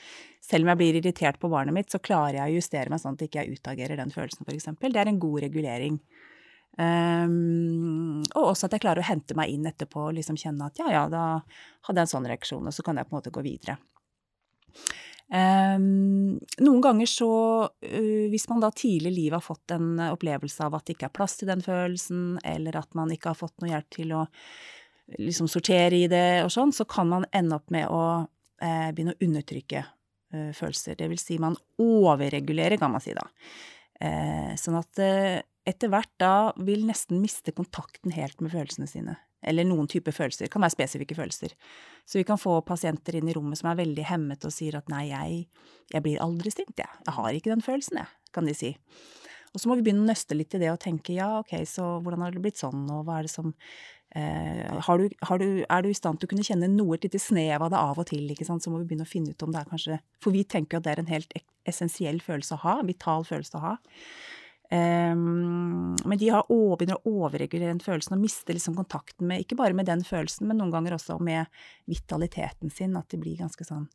[0.46, 3.18] selv om jeg blir irritert på barnet mitt, så klarer jeg å justere meg sånn
[3.18, 4.70] at jeg ikke utagerer den følelsen, f.eks.
[4.80, 6.00] Det er en god regulering.
[6.80, 10.80] Um, og også at jeg klarer å hente meg inn etterpå og liksom kjenne at
[10.80, 13.36] ja, ja, da hadde jeg en sånn reaksjon, og så kan jeg på en måte
[13.36, 13.76] gå videre.
[15.32, 17.32] Um, noen ganger så,
[17.72, 21.08] uh, hvis man da tidlig i livet har fått en opplevelse av at det ikke
[21.08, 24.26] er plass til den følelsen, eller at man ikke har fått noe hjelp til å
[25.20, 29.16] liksom sortere i det og sånn, så kan man ende opp med å uh, begynne
[29.16, 31.00] å undertrykke uh, følelser.
[31.00, 33.26] Det vil si man overregulerer, kan man si da.
[34.58, 35.00] sånn at
[35.70, 40.46] etter hvert da vil nesten miste kontakten helt med følelsene sine eller noen type følelser.
[40.46, 41.56] Det kan være spesifikke følelser.
[42.06, 44.92] Så vi kan få pasienter inn i rommet som er veldig hemmet og sier at
[44.92, 45.46] nei, jeg,
[45.94, 47.02] jeg blir aldri sint, jeg.
[47.08, 48.76] Jeg har ikke den følelsen, jeg, kan de si.
[49.52, 51.98] Og så må vi begynne å nøste litt i det og tenke ja, ok, så
[52.04, 53.50] hvordan har det blitt sånn, og hva er det som
[54.16, 57.08] eh, har, du, har du, Er du i stand til å kunne kjenne noe et
[57.08, 59.36] lite snev av det av og til, ikke sant, så må vi begynne å finne
[59.36, 61.36] ut om det er kanskje For vi tenker jo at det er en helt
[61.68, 63.74] essensiell følelse å ha, en vital følelse å ha.
[64.72, 69.44] Um, men de har over, begynner å overregulere den følelsen og mister liksom kontakten med
[69.44, 71.50] ikke bare med den følelsen, men noen ganger også med
[71.92, 72.96] vitaliteten sin.
[72.96, 73.90] At de blir ganske sånn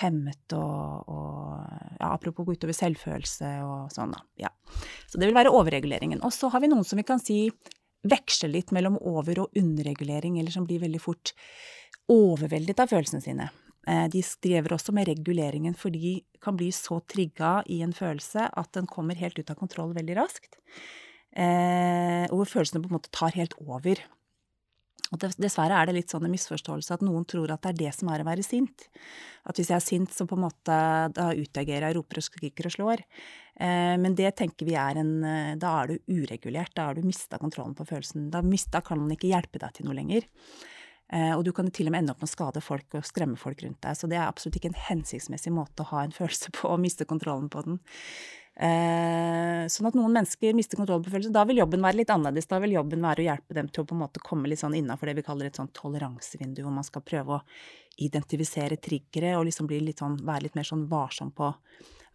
[0.00, 1.60] hemmet og, og
[2.00, 4.24] ja, Apropos gå utover selvfølelse og sånn, da.
[4.46, 4.52] Ja.
[5.10, 6.24] Så det vil være overreguleringen.
[6.24, 7.44] Og så har vi noen som vi kan si
[8.04, 11.32] veksler litt mellom over- og underregulering, eller som blir veldig fort
[12.12, 13.50] overveldet av følelsene sine.
[13.86, 18.48] Eh, de strever også med reguleringen, for de kan bli så trigga i en følelse
[18.48, 20.58] at den kommer helt ut av kontroll veldig raskt.
[21.34, 24.00] Eh, og hvor følelsene på en måte tar helt over.
[25.12, 27.90] Og dessverre er det litt sånn en misforståelse at noen tror at det er det
[27.94, 28.86] som er å være sint.
[29.44, 30.78] At hvis jeg er sint, så på en måte
[31.14, 33.04] da utagerer jeg, roper og skriker og slår.
[33.60, 35.12] Eh, men det tenker vi er en
[35.60, 36.72] Da er du uregulert.
[36.74, 38.30] Da har du mista kontrollen på følelsen.
[38.32, 40.24] Da, mista, kan man ikke hjelpe deg til noe lenger.
[41.14, 43.38] Eh, og du kan til og med ende opp med å skade folk og skremme
[43.38, 43.98] folk rundt deg.
[43.98, 47.06] Så det er absolutt ikke en hensiktsmessig måte å ha en følelse på og miste
[47.08, 47.78] kontrollen på den.
[48.54, 51.34] Eh, sånn at noen mennesker mister kontrollen på følelser.
[51.34, 52.50] Da vil jobben være litt annerledes.
[52.50, 54.76] Da vil jobben være å hjelpe dem til å på en måte komme litt sånn
[54.78, 57.42] innafor det vi kaller et sånn toleransevindu, hvor man skal prøve å
[58.04, 61.52] identifisere triggere og liksom litt sånn, være litt mer sånn varsom på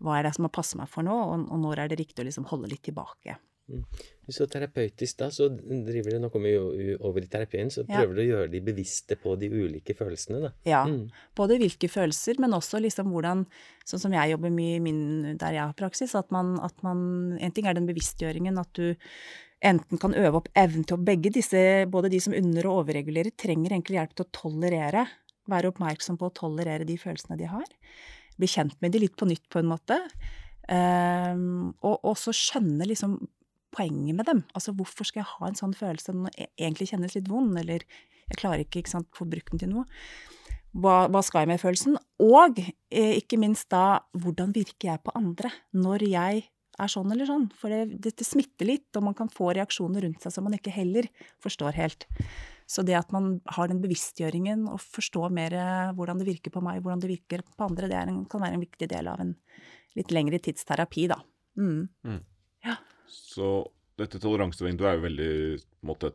[0.04, 2.24] hva er det som må passe meg for nå, og, og når er det riktig
[2.24, 3.36] å liksom holde litt tilbake.
[3.70, 3.84] Mm.
[4.30, 8.14] Så terapeutisk, da, så driver det Nå kommer vi jo over i terapien, så prøver
[8.14, 10.52] du å gjøre de bevisste på de ulike følelsene, da.
[10.70, 10.84] Ja.
[10.86, 11.08] Mm.
[11.38, 13.46] Både hvilke følelser, men også liksom hvordan
[13.90, 15.00] Sånn som jeg jobber mye min,
[15.42, 17.00] der jeg har praksis, at man, at man
[17.42, 18.94] En ting er den bevisstgjøringen, at du
[19.66, 23.34] enten kan øve opp evnen til å begge disse, både de som under- og overregulerer,
[23.36, 25.08] trenger egentlig hjelp til å tolerere.
[25.50, 27.66] Være oppmerksom på å tolerere de følelsene de har.
[28.40, 29.98] Bli kjent med de litt på nytt, på en måte.
[30.70, 33.18] Um, og også skjønne liksom
[33.76, 34.44] poenget med dem.
[34.58, 37.86] Altså hvorfor skal jeg ha en sånn følelse når den egentlig kjennes litt vond, eller
[38.30, 39.88] jeg klarer ikke, sant, få brukt den til noe.
[40.78, 41.98] Hva, hva, skal jeg med følelsen?
[42.22, 46.44] Og eh, ikke minst da, hvordan virker jeg på andre når jeg
[46.80, 47.48] er sånn eller sånn?
[47.58, 50.56] For det, det, det, smitter litt, og man kan få reaksjoner rundt seg som man
[50.60, 51.10] ikke heller
[51.42, 52.06] forstår helt.
[52.70, 56.62] Så det at man har den bevisstgjøringen og forstår mer eh, hvordan det virker på
[56.66, 59.34] meg, hvordan det virker på andre, det en, kan være en viktig del av en
[59.98, 61.18] litt lengre tidsterapi, da.
[61.58, 61.88] Mm.
[62.06, 62.22] Mm.
[63.10, 63.50] Så
[64.00, 65.32] dette toleransevinduet er jo veldig
[65.88, 66.12] måte,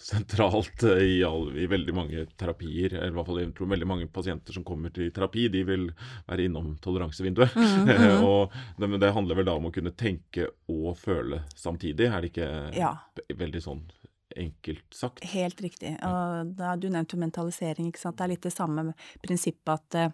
[0.00, 2.96] sentralt eh, i, all, i, veldig mange terapier.
[2.98, 5.88] eller i hvert fall Jeg tror veldig mange pasienter som kommer til terapi, de vil
[6.28, 7.56] være innom toleransevinduet.
[7.56, 8.24] Mm, -hmm.
[8.28, 12.06] og det, det handler vel da om å kunne tenke og føle samtidig.
[12.06, 12.96] Er det ikke ja.
[13.34, 13.82] veldig sånn
[14.36, 15.24] enkelt sagt?
[15.24, 15.96] Helt riktig.
[16.02, 17.88] Og da, du nevnte jo mentalisering.
[17.88, 18.18] ikke sant?
[18.18, 20.12] Det er litt det samme prinsippet at eh,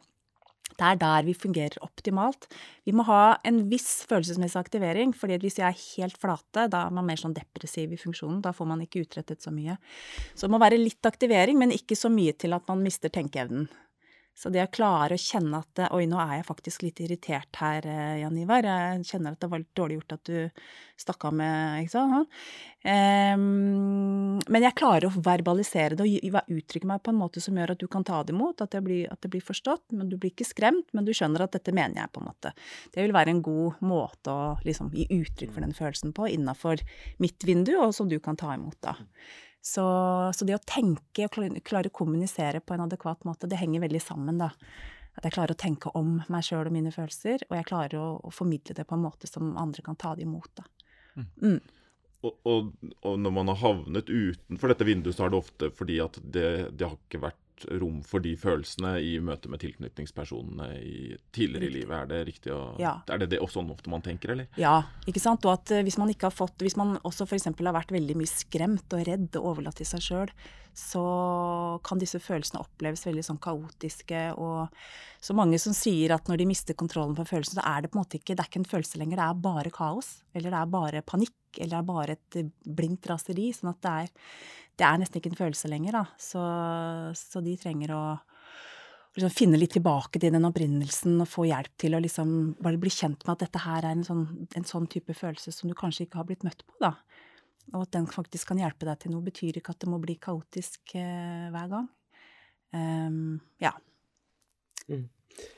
[0.76, 2.46] det er der vi fungerer optimalt.
[2.86, 6.94] Vi må ha en viss følelsesmessig aktivering, fordi hvis vi er helt flate, da er
[6.94, 8.42] man mer sånn depressiv i funksjonen.
[8.44, 9.78] Da får man ikke utrettet så mye.
[10.34, 13.66] Så det må være litt aktivering, men ikke så mye til at man mister tenkeevnen.
[14.38, 17.86] Så det å klare å kjenne at Oi, nå er jeg faktisk litt irritert her,
[17.90, 18.62] eh, Jan Ivar.
[18.62, 20.36] Jeg kjenner at det var litt dårlig gjort at du
[20.98, 22.36] stakk av med Ikke sant?
[22.78, 27.74] Um, men jeg klarer å verbalisere det og uttrykke meg på en måte som gjør
[27.74, 29.88] at du kan ta det imot, at det, blir, at det blir forstått.
[29.98, 32.54] Men du blir ikke skremt, men du skjønner at dette mener jeg, på en måte.
[32.94, 36.86] Det vil være en god måte å liksom gi uttrykk for den følelsen på innafor
[37.18, 38.94] mitt vindu, og som du kan ta imot, da.
[39.60, 39.84] Så,
[40.34, 44.00] så, det å tenke og klare å kommunisere på en adekvat måte, det henger veldig
[44.02, 44.52] sammen, da.
[45.18, 48.06] At jeg klarer å tenke om meg sjøl og mine følelser, og jeg klarer å,
[48.22, 50.68] å, formidle det på en måte som andre kan ta det imot, da.
[51.18, 51.26] Mm.
[51.42, 51.58] Mm.
[52.18, 52.70] Og, og,
[53.02, 56.48] og, når man har havnet utenfor dette vinduet, så er det ofte fordi at det,
[56.78, 57.42] det har ikke vært
[57.80, 61.94] rom for de følelsene i møte med tilknytningspersonene i, tidligere i livet.
[61.98, 62.98] Er det riktig å, ja.
[63.10, 64.48] Er det, det sånn ofte man tenker, eller?
[64.60, 65.46] Ja, ikke sant.
[65.48, 67.48] Og at eh, hvis man ikke har fått Hvis man også f.eks.
[67.48, 70.32] har vært veldig mye skremt og redd og overlatt til seg sjøl,
[70.78, 71.02] så
[71.86, 74.20] kan disse følelsene oppleves veldig sånn kaotiske.
[74.38, 74.68] Og
[75.24, 77.98] så mange som sier at når de mister kontrollen på følelsen, så er det på
[77.98, 80.12] en måte ikke det er ikke en følelse lenger, det er bare kaos.
[80.32, 82.40] Eller det er bare panikk, eller det er bare et
[82.78, 83.50] blindt raseri.
[83.56, 84.16] Sånn at det er
[84.78, 86.04] det er nesten ikke en følelse lenger, da.
[86.22, 86.42] Så,
[87.18, 88.02] så de trenger å
[89.18, 92.92] liksom finne litt tilbake til den opprinnelsen og få hjelp til å liksom bare bli
[92.94, 96.06] kjent med at dette her er en sånn, en sånn type følelse som du kanskje
[96.06, 96.94] ikke har blitt møtt på, da.
[97.74, 100.16] Og at den faktisk kan hjelpe deg til noe, betyr ikke at det må bli
[100.22, 101.88] kaotisk eh, hver gang.
[102.72, 103.72] Um, ja.
[104.88, 105.06] Mm.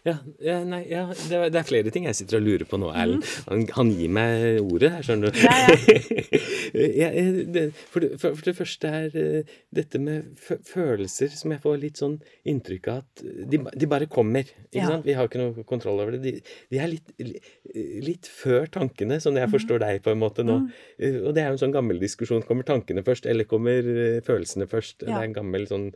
[0.05, 2.79] Ja, ja, nei, ja det, er, det, er, flere ting jeg sitter og lurer på
[2.81, 3.25] nå, Erlend.
[3.25, 3.49] Mm.
[3.51, 5.41] Han, han, gir meg ordet her, skjønner du.
[5.45, 7.11] Ja, ja.
[7.55, 12.01] det, for, det, for, det, første er uh, dette med følelser som jeg får litt
[12.01, 12.17] sånn
[12.49, 14.49] inntrykk av at de, de bare kommer.
[14.71, 15.07] ikke sant?
[15.09, 16.23] Vi har ikke noe kontroll over det.
[16.25, 17.13] De, de er litt,
[18.09, 20.63] litt, før tankene, sånn jeg forstår deg på en måte nå.
[20.65, 21.21] Mm.
[21.29, 22.45] Og det er jo en sånn gammel diskusjon.
[22.49, 23.85] Kommer tankene først, eller kommer
[24.25, 25.03] følelsene først?
[25.05, 25.91] Det er en gammel sånn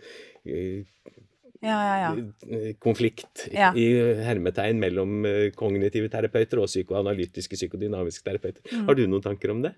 [1.65, 2.73] ja, ja, ja.
[2.83, 3.87] konflikt i
[4.27, 8.65] hermetegn mellom eh, kognitive terapeuter og psykoanalytiske, psykodynamiske terapeuter.
[8.71, 8.85] Mm.
[8.89, 9.75] Har du noen tanker om det?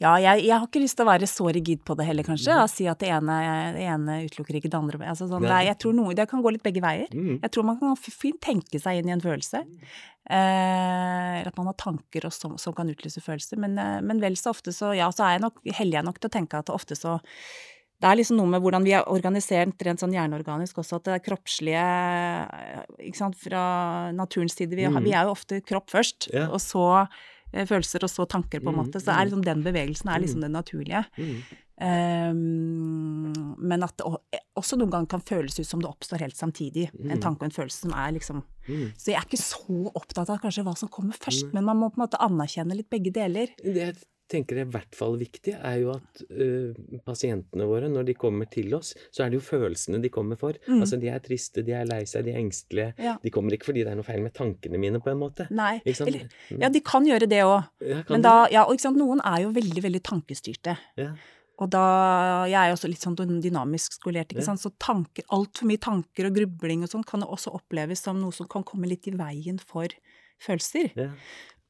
[0.00, 2.54] Ja, jeg, jeg, har ikke lyst til å være så rigid på det heller, kanskje.
[2.56, 2.62] Mm.
[2.64, 3.40] Å si at det ene,
[3.76, 5.02] det ene utelukker ikke det andre.
[5.12, 7.10] Altså, sånn, det, jeg tror noe, det kan gå litt begge veier.
[7.12, 7.36] Mm.
[7.42, 9.64] Jeg tror man kan fint tenke seg inn i en følelse.
[10.30, 13.58] Eh, at man har tanker som, som, kan utløse følelser.
[13.60, 16.30] Men, eh, men, vel så ofte så, ja, så er jeg nok heldig nok til
[16.30, 17.18] å tenke at ofte så
[18.00, 21.16] det er liksom noe med hvordan vi er organisert rent sånn hjerneorganisk også, at det
[21.18, 21.86] er kroppslige
[23.04, 23.64] ikke sant, Fra
[24.16, 25.02] naturens side vi, mm.
[25.04, 26.48] vi er jo ofte kropp først, yeah.
[26.48, 26.86] og så
[27.52, 29.02] eh, følelser, og så tanker, på en mm, måte.
[29.02, 29.26] Så er mm.
[29.28, 30.46] liksom den bevegelsen er liksom mm.
[30.46, 31.02] det naturlige.
[31.80, 36.90] Um, men at det også noen ganger kan føles ut som det oppstår helt samtidig.
[37.04, 38.42] En tanke og en følelse som er liksom
[39.00, 41.88] Så jeg er ikke så opptatt av kanskje hva som kommer først, men man må
[41.92, 43.52] på en måte anerkjenne litt begge deler.
[43.60, 43.92] Det
[44.30, 48.48] tenker er i hvert fall viktig, er jo at uh, pasientene våre, når de kommer
[48.50, 50.58] til oss, så er det jo følelsene de kommer for.
[50.68, 50.80] Mm.
[50.80, 52.94] Altså, de er triste, de er lei seg, de er engstelige.
[53.02, 53.16] Ja.
[53.22, 55.48] De kommer ikke fordi det er noe feil med tankene mine, på en måte.
[55.54, 55.76] Nei.
[55.82, 56.12] Ikke sant?
[56.12, 57.68] Eller, ja, de kan gjøre det òg.
[57.84, 60.78] Ja, Men da, ja, og ikke sant, noen er jo veldig, veldig tankestyrte.
[61.00, 61.12] Ja.
[61.60, 61.84] Og da,
[62.48, 64.62] Jeg er jo også litt sånn dynamisk skolert, ikke sant?
[64.62, 68.32] så tanker, altfor mye tanker og grubling og sånn kan jo også oppleves som noe
[68.32, 69.92] som kan komme litt i veien for
[70.40, 70.88] følelser.
[70.96, 71.10] Ja.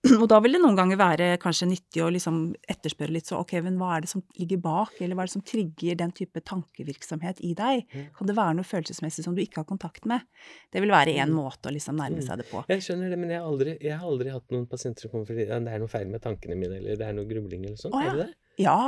[0.23, 2.37] Og da vil det noen ganger være kanskje nyttig å liksom
[2.73, 5.35] etterspørre litt så ok, men hva er det som ligger bak, eller hva er det
[5.35, 7.85] som trigger den type tankevirksomhet i deg?
[8.17, 10.25] Kan det være noe følelsesmessig som du ikke har kontakt med?
[10.73, 11.37] Det vil være én Mm.
[11.37, 12.65] måte å liksom nærme seg det på.
[12.73, 15.27] Jeg skjønner det, men jeg har aldri, jeg har aldri hatt noen pasienter som kommer
[15.27, 17.93] fordi det er noe feil med tankene mine, eller det er noe grubling eller sånn.
[17.93, 18.09] ja.
[18.11, 18.35] Er det det?
[18.59, 18.79] Ja,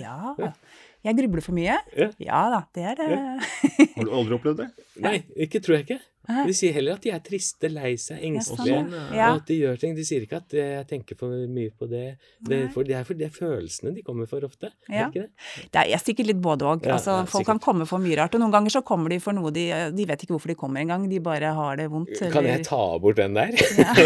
[0.00, 0.34] Ja.
[1.00, 1.78] Jeg grubler for mye.
[1.96, 2.12] Ja.
[2.52, 3.08] Da, det er det.
[3.96, 4.66] Har du aldri opplevd det?
[5.06, 5.96] Nei, ikke tror jeg ikke.
[6.30, 9.00] De sier heller at de er triste, lei seg, Ja, sånn, engstelige.
[9.16, 9.30] ja.
[9.32, 9.94] Og at de gjør ting.
[9.96, 12.02] De sier ikke at eh, jeg tenker for mye på det.
[12.46, 14.68] Det, for, det er for det er følelsene de kommer for ofte.
[14.92, 15.08] Ja.
[15.08, 15.30] Er det det?
[15.72, 16.84] Er jeg er sikkert litt både òg.
[16.86, 17.56] Ja, altså, ja, folk sikkert.
[17.56, 18.36] kan komme for mye rart.
[18.36, 19.64] Og noen ganger så kommer de for noe de
[19.96, 21.08] De vet ikke hvorfor de kommer engang.
[21.10, 22.12] De bare har det vondt.
[22.30, 23.50] Kan jeg ta bort den der?
[23.80, 23.90] Ja.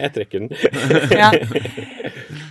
[0.00, 0.50] jeg trekker den.
[1.14, 1.30] Ja.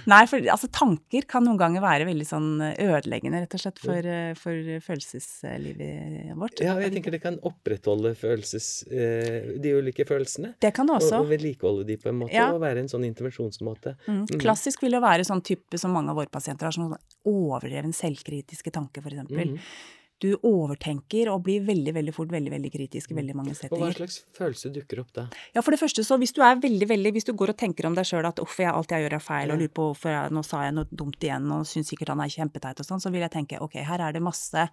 [0.09, 4.09] Nei, for altså, tanker kan noen ganger være veldig sånn ødeleggende, rett og slett, for,
[4.09, 6.63] eh, for følelseslivet vårt.
[6.63, 10.55] Ja, jeg tenker det kan opprettholde følelses, eh, de ulike følelsene.
[10.59, 11.21] Det kan det også.
[11.21, 12.51] og vedlikeholde de på en måte, Ja.
[12.51, 13.95] og være en sånn intervensjonsmåte.
[14.07, 14.27] Mm.
[14.39, 18.71] Klassisk vil jo være sånn type som mange av våre pasienter har, sånn overdreven selvkritiske
[18.71, 19.59] tanker, for eksempel.
[20.23, 23.89] Du overtenker og blir veldig, veldig fort veldig, veldig kritisk i veldig mange Og hva
[23.97, 25.25] slags følelse dukker opp da?
[25.55, 27.89] Ja, for det første så hvis du er veldig, veldig, hvis du går og tenker
[27.89, 30.35] om deg sjøl at uff, alt jeg gjør er feil, og lurer på hvorfor jeg,
[30.35, 33.11] nå sa jeg noe dumt igjen, og syns sikkert han er kjempeteit og sånn, så
[33.13, 34.67] vil jeg tenke ok, her er det masse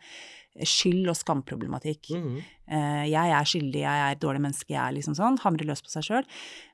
[0.66, 2.10] skyld- og skamproblematikk.
[2.14, 2.40] Mhm.
[2.70, 5.82] Eh, jeg er skyldig, jeg er et dårlig menneske, jeg er liksom sånn, hamrer løs
[5.82, 6.24] på seg sjøl.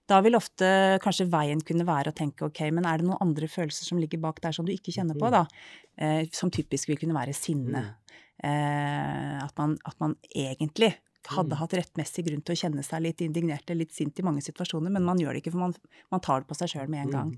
[0.06, 3.48] Da vil ofte kanskje veien kunne være å tenke ok, men er det noen andre
[3.48, 5.46] følelser som ligger bak der som du ikke kjenner på, da?
[5.98, 7.78] Eh, som typisk vil kunne være sinne.
[7.78, 10.94] Eh, at, man, at man egentlig
[11.26, 11.58] hadde Mm.
[11.58, 14.92] hatt rettmessig grunn til å kjenne seg litt indignert eller litt sint i mange situasjoner,
[14.94, 15.72] men man gjør det ikke, for man,
[16.12, 17.32] man tar det på seg sjøl med en gang.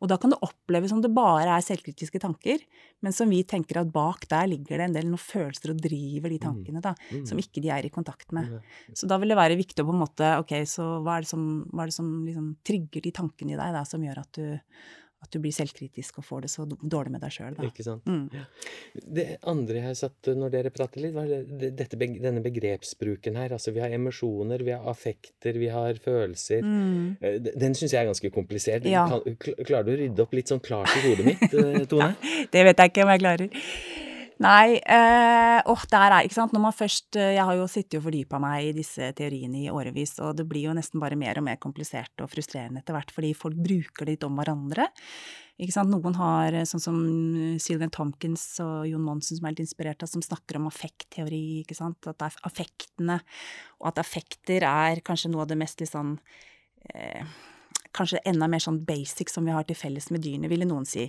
[0.00, 2.64] Og da kan det oppleves som det bare er selvkritiske tanker,
[3.04, 6.32] men som vi tenker at bak der ligger det en del noen følelser og driver
[6.32, 7.26] de tankene, da, Mm.
[7.28, 8.62] som ikke de er i kontakt med.
[8.94, 11.28] Så da vil det være viktig å på en måte Ok, så hva er det
[11.28, 14.32] som, hva er det som liksom trigger de tankene i deg, da, som gjør at
[14.32, 14.58] du,
[15.26, 17.66] at du blir selvkritisk og får det så dårlig med deg sjøl, da.
[17.68, 18.06] Ikke sant?
[18.06, 18.30] Mm.
[19.18, 23.36] Det andre jeg har satt når dere prater litt, var det, det- dette, denne begrepsbruken
[23.36, 23.52] her.
[23.58, 26.62] Altså vi har emosjoner, vi har affekter, vi har følelser.
[26.62, 27.16] Mm.
[27.20, 28.86] Eh, Den syns jeg er ganske komplisert.
[28.88, 29.06] Ja.
[29.10, 32.14] Kan, klarer du å rydde opp litt sånn klart i hodet mitt, eh, Tone?
[32.54, 33.62] Det vet jeg ikke om jeg klarer.
[34.44, 37.96] Nei, eh, åh, der er, ikke sant, når man først eh, Jeg har jo sittet
[37.96, 41.40] og fordypa meg i disse teoriene i årevis, og det blir jo nesten bare mer
[41.40, 44.90] og mer komplisert og frustrerende etter hvert, fordi folk bruker det litt om hverandre.
[45.56, 45.88] Ikke sant?
[45.88, 47.00] Noen har, eh, sånn som
[47.64, 51.80] Sylvian Tomkins og Jon Monsen, som er litt inspirert av, som snakker om affektteori, ikke
[51.80, 53.20] sant, at det er affektene,
[53.80, 56.18] og at affekter er kanskje noe av det mest litt sånn
[56.92, 57.24] eh,
[57.96, 61.06] Kanskje enda mer sånn basic som vi har til felles med dyrene, ville noen si.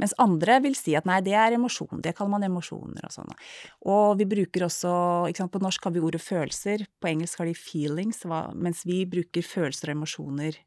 [0.00, 3.34] Mens andre vil si at nei, det er emosjon, det kaller man emosjoner og sånn.
[3.90, 4.94] Og vi bruker også,
[5.36, 8.24] sant, på norsk har vi ordet følelser, på engelsk har de feelings,
[8.54, 10.58] mens vi bruker følelser og emosjoner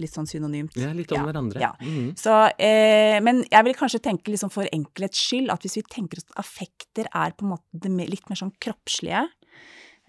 [0.00, 0.76] litt sånn synonymt.
[0.80, 1.60] Ja, litt om Ja, hverandre.
[1.60, 1.72] ja.
[1.84, 2.14] Mm.
[2.16, 6.18] Så, eh, men jeg vil kanskje tenke liksom for enkelhets skyld at hvis vi tenker
[6.18, 9.26] oss at affekter er på en måte litt mer sånn kroppslige,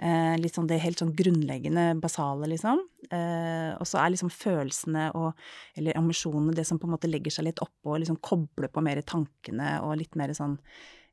[0.02, 5.10] eh, litt sånn det helt sånn grunnleggende, basale, liksom, eh, og så er liksom følelsene
[5.20, 5.32] og,
[5.78, 8.84] eller emosjonene det som på en måte legger seg litt oppå og liksom kobler på
[8.86, 10.58] mer tankene og litt mer sånn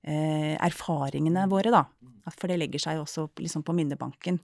[0.03, 1.85] eh, erfaringene våre, da.
[2.31, 4.39] For det legger seg jo også liksom på minnebanken.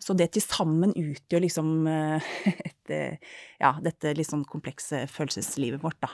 [0.00, 2.32] Så det til sammen utgjør liksom eh,
[2.68, 6.12] et, eh, ja, dette litt sånn komplekse følelseslivet vårt, da.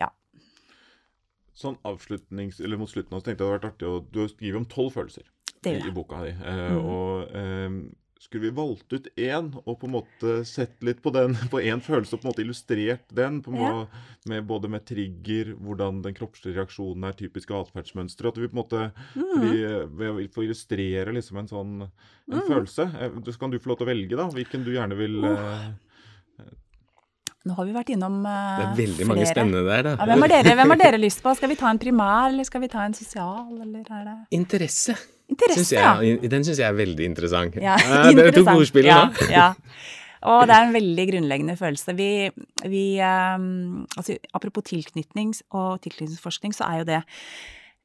[0.00, 0.10] Ja.
[1.56, 4.24] Sånn avslutnings, eller mot slutten av så tenkte jeg det hadde vært artig å Du
[4.28, 5.30] skriver om tolv følelser
[5.64, 6.30] Det i, boka di.
[6.30, 6.84] Eh, Mm.
[6.84, 7.70] Og eh,
[8.24, 11.82] skulle vi valgt ut én og på en måte sett litt på den, på én
[11.84, 13.86] følelse og på en måte illustrert den, på en Ja.
[14.26, 18.62] med, både med trigger, hvordan den kroppslige reaksjonen er typiske atferdsmønstre At vi på en
[18.62, 19.82] måte fordi, Mm.
[19.82, 22.48] eh, Ved å illustrere liksom en sånn en Mm.
[22.48, 25.24] følelse, eh, så kan du få lov til å velge, da, hvilken du gjerne vil
[25.24, 25.68] oh.
[27.44, 29.90] Nå har vi vært innom uh, Det er veldig mange spennende der, da.
[30.00, 31.34] Ja, hvem, har dere, hvem har dere lyst på?
[31.36, 34.96] Skal vi ta en primær, eller skal vi ta en sosial, eller er det Interesse.
[35.30, 37.58] Interesse, jeg, Den syns jeg er veldig interessant.
[37.62, 37.78] Ja,
[38.16, 39.28] det tok ordspillet ja, nå.
[39.32, 39.50] ja.
[40.34, 41.92] Og det er en veldig grunnleggende følelse.
[41.98, 42.30] Vi,
[42.72, 47.02] vi um, altså, apropos tilknytning og tilknytningsforskning, så er jo det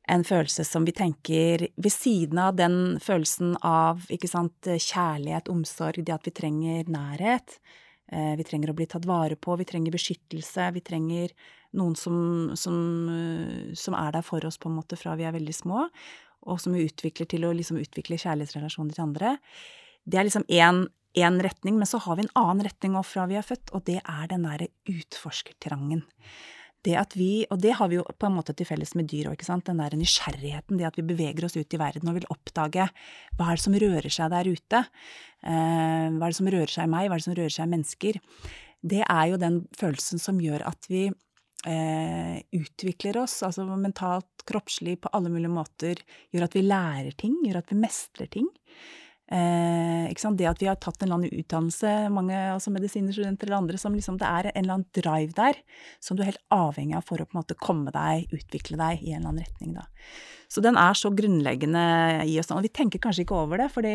[0.10, 6.16] en følelse som vi tenker ved siden av den følelsen av sant, kjærlighet, omsorg, det
[6.16, 7.60] at vi trenger nærhet,
[8.10, 11.34] Eh, vi trenger å bli tatt vare på, vi trenger beskyttelse, vi trenger
[11.78, 12.16] noen som,
[12.58, 12.78] som,
[13.14, 15.86] eh, som er der for oss på en måte fra vi er veldig små,
[16.48, 19.36] og som vi utvikler til å liksom utvikle kjærlighetsrelasjoner til andre.
[20.06, 23.40] Det er liksom én retning, men så har vi en annen retning òg fra vi
[23.40, 26.06] er født, og det er den derre utforskertrangen.
[26.86, 29.34] Det at vi, og det har vi jo på en måte til felles med dyr
[29.34, 32.88] òg, den der nysgjerrigheten, det at vi beveger oss ut i verden og vil oppdage
[33.36, 34.84] hva er det som rører seg der ute,
[35.44, 37.68] eh, hva er det som rører seg i meg, hva er det som rører seg
[37.68, 38.22] i mennesker,
[38.80, 41.10] det er jo den følelsen som gjør at vi
[41.68, 46.02] eh, utvikler oss, altså mentalt, kroppslig, på alle mulige måter,
[46.34, 48.48] gjør at vi lærer ting, gjør at vi mestrer ting.
[49.30, 53.78] Eh, det at vi har tatt en eller annen utdannelse, mange altså medisinstudenter eller andre,
[53.78, 55.60] som liksom Det er en eller annen drive der
[56.02, 59.04] som du er helt avhengig av for å på en måte komme deg, utvikle deg
[59.04, 59.86] i en eller annen retning, da.
[60.50, 62.50] Så den er så grunnleggende i oss.
[62.50, 63.94] Og vi tenker kanskje ikke over det, fordi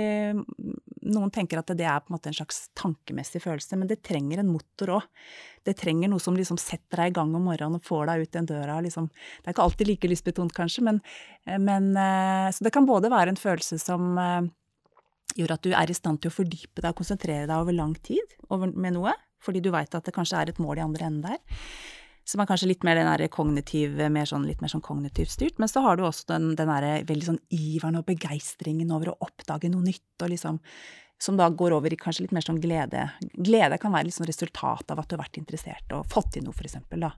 [1.04, 4.40] noen tenker at det er på en måte en slags tankemessig følelse, men det trenger
[4.40, 5.06] en motor òg.
[5.64, 8.34] Det trenger noe som liksom setter deg i gang om morgenen og får deg ut
[8.36, 8.80] den døra.
[8.84, 9.08] Liksom.
[9.08, 11.00] Det er ikke alltid like lystbetont, kanskje, men,
[11.60, 14.50] men eh, Så det kan både være en følelse som eh,
[15.40, 17.94] gjør at du er i stand til å fordype deg og konsentrere deg over lang
[18.04, 21.32] tid med noe, fordi du veit at det kanskje er et mål i andre enden
[21.32, 21.60] der.
[22.24, 25.58] Som er kanskje litt mer den kognitiv, mer sånn, litt mer sånn kognitivt styrt.
[25.60, 29.18] Men så har du også den, den der veldig sånn iveren og begeistringen over å
[29.26, 30.60] oppdage noe nytt, og liksom
[31.24, 33.04] Som da går over i kanskje litt mer sånn glede.
[33.38, 36.44] Glede kan være liksom resultatet resultat av at du har vært interessert og fått til
[36.44, 37.12] noe, for eksempel, da.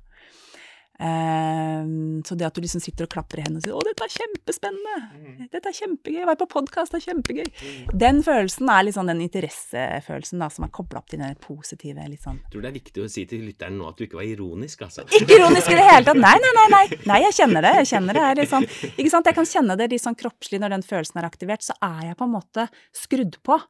[0.97, 4.07] Um, så det at du liksom sitter og klapper i hendene og sier 'Å, dette
[4.07, 5.49] er kjempespennende', mm.
[5.53, 7.51] 'Dette er kjempegøy', 'Jeg var på podkast, det er kjempegøy'.
[7.53, 7.99] Mm.
[8.01, 12.24] Den følelsen er liksom den interessefølelsen da, som er kobla opp til den positive litt
[12.24, 14.86] Jeg tror det er viktig å si til lytteren nå at du ikke var ironisk,
[14.88, 15.05] altså.
[15.12, 16.16] Ikke ironisk i det hele tatt!
[16.16, 16.66] Nei, nei, nei.
[16.72, 17.74] Nei, nei jeg kjenner det.
[17.82, 18.64] Jeg kjenner det er litt sånn
[18.97, 21.76] Ikke sant, jeg kan kjenne det litt sånn kroppslig når den følelsen er aktivert, så
[21.84, 23.61] er jeg på en måte skrudd på.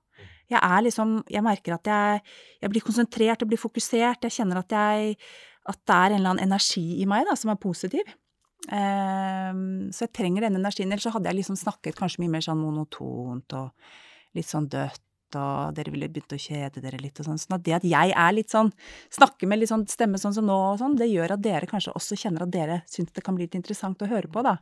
[0.47, 2.23] Jeg er liksom Jeg merker at jeg,
[2.63, 5.19] jeg blir konsentrert, jeg blir fokusert, jeg kjenner at jeg
[5.67, 8.15] at det er en eller annen energi i meg da, som er positiv.
[8.67, 10.91] Um, så jeg trenger den energien.
[10.91, 15.03] Ellers så hadde jeg liksom snakket kanskje mye mer sånn monotont og litt sånn dødt,
[15.37, 17.39] og dere ville begynt å kjede dere litt og sånn.
[17.41, 18.71] Sånn at det at jeg er litt sånn,
[19.13, 21.95] snakker med litt sånn stemme sånn som nå og sånn, det gjør at dere kanskje
[21.99, 24.57] også kjenner at dere syns det kan bli litt interessant å høre på, da.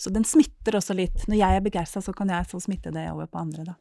[0.00, 1.26] Så den smitter også litt.
[1.28, 3.76] Når jeg er begeistra, så kan jeg så smitte det over på andre, da.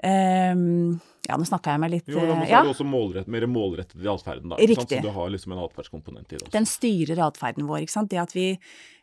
[0.00, 1.00] Um,
[1.30, 2.62] ja, nå snakka jeg meg litt Jo, men så ja.
[2.66, 4.58] det også målrett, mer målrettet i atferden, da.
[4.60, 5.00] Riktig.
[5.00, 6.54] Så du har liksom en atferdskomponent i det også.
[6.54, 8.10] Den styrer atferden vår, ikke sant.
[8.10, 8.46] Det at vi,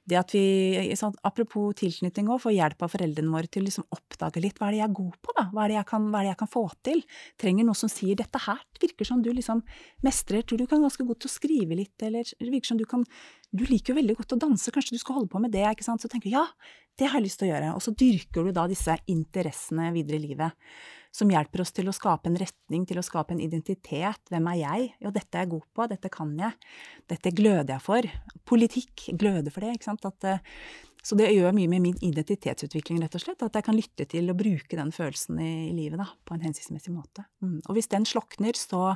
[0.08, 0.44] det at vi
[1.00, 4.70] sånn, Apropos tilknytning òg, får hjelp av foreldrene våre til å liksom oppdage litt hva
[4.70, 5.46] er det jeg er god på, da?
[5.54, 7.04] Hva er, det jeg kan, hva er det jeg kan få til?
[7.44, 9.64] Trenger noe som sier 'dette her virker som du liksom
[10.06, 13.06] mestrer', tror du kan ganske godt til å skrive litt, eller virker som du kan
[13.56, 15.86] Du liker jo veldig godt å danse, kanskje du skal holde på med det, ikke
[15.86, 16.04] sant?
[16.04, 16.44] Så tenker du ja,
[17.00, 17.74] det har jeg lyst til å gjøre.
[17.78, 20.68] Og så dyrker du da disse interessene videre i livet
[21.18, 24.22] som hjelper oss til å skape en retning, til å skape en identitet.
[24.30, 24.90] Hvem er jeg?
[25.04, 26.68] Jo, dette er jeg god på, dette kan jeg.
[27.10, 28.10] Dette gløder jeg for.
[28.48, 30.06] Politikk, gløder for det, ikke sant.
[30.06, 30.44] At, eh,
[31.08, 33.46] så det gjør mye med min identitetsutvikling, rett og slett.
[33.46, 36.46] At jeg kan lytte til og bruke den følelsen i, i livet da, på en
[36.46, 37.26] hensiktsmessig måte.
[37.42, 37.62] Mm.
[37.66, 38.94] Og hvis den slokner, så,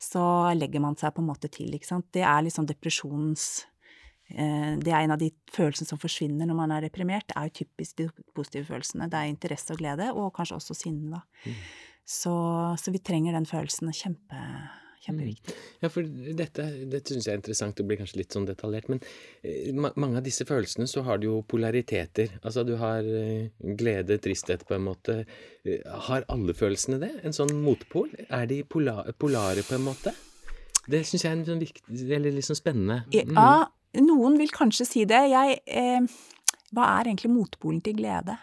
[0.00, 0.24] så,
[0.56, 2.08] legger man seg på en måte til, ikke sant.
[2.14, 3.66] Det er liksom depresjonens
[4.30, 7.26] det er en av de følelsene som forsvinner når man er deprimert.
[7.28, 9.08] Det er jo typisk de positive følelsene.
[9.10, 11.24] Det er interesse og glede, og kanskje også sinne, da.
[11.44, 11.62] Mm.
[12.10, 12.34] Så,
[12.82, 13.92] så, vi trenger den følelsen.
[13.94, 14.38] Kjempe,
[15.04, 15.54] kjempeviktig.
[15.54, 15.66] Mm.
[15.84, 16.08] Ja, for
[16.40, 18.90] dette, dette syns jeg er interessant, det blir kanskje litt sånn detaljert.
[18.90, 19.02] Men
[19.78, 22.34] ma mange av disse følelsene så har du jo polariteter.
[22.42, 25.20] Altså du har eh, glede, tristhet på en måte.
[25.62, 27.12] Eh, har alle følelsene det?
[27.22, 28.10] En sånn motpol?
[28.26, 30.14] Er de pola polare på en måte?
[30.90, 33.04] Det syns jeg er en sånn viktig, eller liksom spennende.
[33.12, 33.36] Mm.
[33.38, 33.68] Ja,
[33.98, 35.22] noen vil kanskje si det.
[35.32, 36.06] Jeg eh,
[36.70, 38.36] Hva er egentlig motpolen til glede?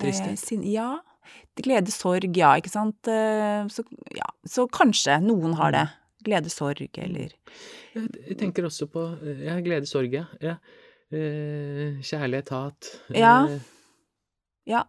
[0.00, 0.40] Tristhet?
[0.56, 0.94] Eh, ja.
[1.60, 3.08] Glede, sorg, ja, ikke sant.
[3.10, 3.84] Eh, så,
[4.16, 5.86] ja, så kanskje noen har det.
[6.24, 7.32] Glede, sorg, eller
[7.96, 9.04] Jeg tenker også på
[9.40, 10.26] ja, glede, sorg, ja.
[10.44, 10.56] ja.
[11.10, 12.90] Eh, kjærlighet, hat.
[13.16, 13.34] Ja.
[14.68, 14.84] Ja.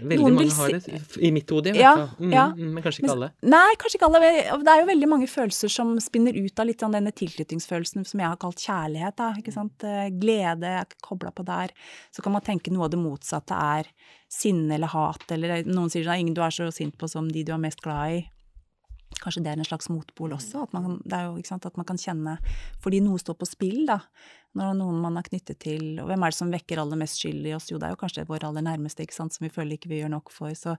[0.00, 2.10] Veldig Noen mange har det, i mitt hode i hvert fall.
[2.18, 2.46] Mm, ja.
[2.56, 3.30] Mm, men kanskje ikke alle?
[3.54, 4.20] Nei, kanskje ikke alle.
[4.64, 8.24] Det er jo veldig mange følelser som spinner ut av litt sånn denne tilknytningsfølelsen som
[8.24, 9.18] jeg har kalt kjærlighet.
[9.20, 9.86] Da, ikke sant?
[9.86, 11.74] Eh, glede er kobla på der.
[12.14, 13.90] Så kan man tenke noe av det motsatte er
[14.30, 17.42] sinne eller hat, eller noen sier sånn 'ingen du er så sint på som de
[17.42, 18.28] du er mest glad i'.
[19.18, 20.64] Kanskje det er en slags motpol også.
[20.64, 22.36] At man, jo, sant, at man kan kjenne
[22.80, 23.98] Fordi noe står på spill, da.
[24.56, 27.44] Når noen man er knyttet til Og hvem er det som vekker aller mest skyld
[27.46, 27.68] i oss?
[27.70, 30.00] Jo, det er jo kanskje våre aller nærmeste, ikke sant, som vi føler ikke vi
[30.00, 30.54] gjør nok for.
[30.58, 30.76] Så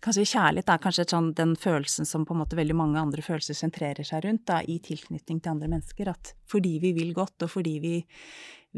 [0.00, 3.58] kanskje kjærlighet er kanskje sånn, den følelsen som på en måte veldig mange andre følelser
[3.58, 6.12] sentrerer seg rundt, da, i tilknytning til andre mennesker.
[6.12, 7.96] At fordi vi vil godt, og fordi vi,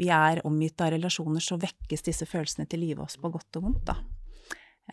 [0.01, 3.69] vi er omgitt av relasjoner, så vekkes disse følelsene til live oss på godt og
[3.69, 3.99] vondt, da.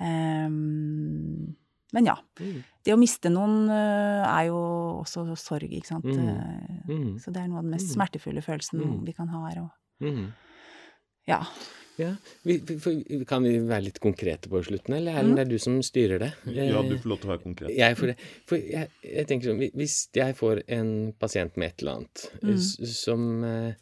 [0.01, 1.51] Um,
[1.93, 2.17] men ja.
[2.41, 2.63] Mm.
[2.85, 4.59] Det å miste noen øh, er jo
[5.03, 6.05] også sorg, ikke sant.
[6.05, 6.29] Mm.
[6.29, 7.19] Eh, Mm.
[7.23, 7.95] Så det er noe av den mest Mm.
[8.01, 9.05] smertefulle følelsen Mm.
[9.07, 9.61] vi kan ha her.
[9.63, 10.33] Og,
[11.29, 11.45] ja.
[12.01, 15.51] Ja, vi, vi, for- Kan vi være litt konkrete på slutten, eller Erlend, det er
[15.51, 16.31] du som styrer det?
[16.47, 17.75] Ja, du Eh, får lov til å være konkret.
[17.77, 18.17] Jeg får det.
[18.49, 22.59] For jeg, jeg tenker sånn, Hvis jeg får en pasient med et eller annet Mm.
[22.89, 23.75] som, eh,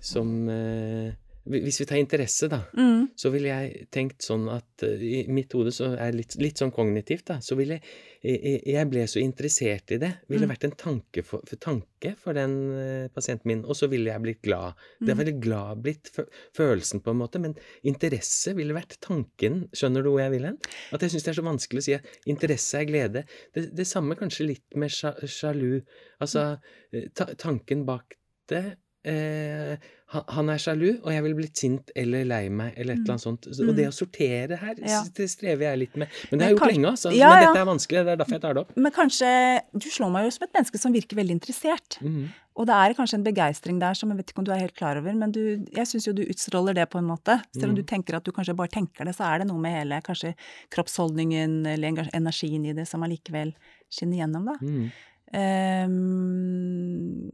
[0.00, 1.12] som eh,
[1.50, 3.08] Hvis vi tar interesse, da, Mm.
[3.16, 6.70] så ville jeg tenkt sånn at eh, I mitt hode så er litt, litt sånn
[6.72, 7.38] kognitivt, da.
[7.40, 7.80] Så ville
[8.22, 10.12] jeg, jeg- ble så interessert i det.
[10.28, 10.52] Ville Mm.
[10.54, 14.22] vært en tanke for, for tanke for den eh, pasienten min, og så ville jeg
[14.22, 14.74] blitt glad.
[15.00, 15.18] Det Mm.
[15.24, 16.10] veldig glad blitt
[16.54, 19.68] følelsen, på en måte, men interesse ville vært tanken.
[19.72, 20.58] Skjønner du hvor jeg vil hen?
[20.92, 23.24] At jeg syns det er så vanskelig å si at interesse er glede.
[23.54, 25.82] Det, det samme kanskje litt med sjalu.
[26.20, 26.60] Altså
[26.92, 28.14] eh, ta, tanken bak
[28.48, 29.76] det eh,
[30.10, 33.14] han, han er sjalu, og jeg ville blitt sint eller lei meg, eller et eller
[33.14, 33.46] annet sånt.
[33.46, 34.88] Og det å sortere her, Mm.
[34.90, 35.02] Ja.
[35.14, 36.08] det strever jeg litt med.
[36.30, 37.12] Men det har jeg gjort lenge, altså.
[37.14, 38.76] Ja, Men dette er vanskelig, det er derfor jeg tar det opp.
[38.76, 39.30] Men kanskje
[39.78, 41.98] Du slår meg jo som et menneske som virker veldig interessert.
[42.02, 42.24] Mm.
[42.60, 44.74] Og det er kanskje en begeistring der som jeg vet ikke om du er helt
[44.76, 45.40] klar over, men du,
[45.72, 47.38] jeg syns jo du utstråler det på en måte.
[47.54, 47.86] Selv om du Mm.
[47.86, 50.34] tenker at du kanskje bare tenker det, så er det noe med hele kanskje
[50.74, 53.54] kroppsholdningen eller energien i det som allikevel
[53.88, 54.58] skinner gjennom, da.
[54.60, 54.90] Mm.
[55.32, 57.30] Ehm,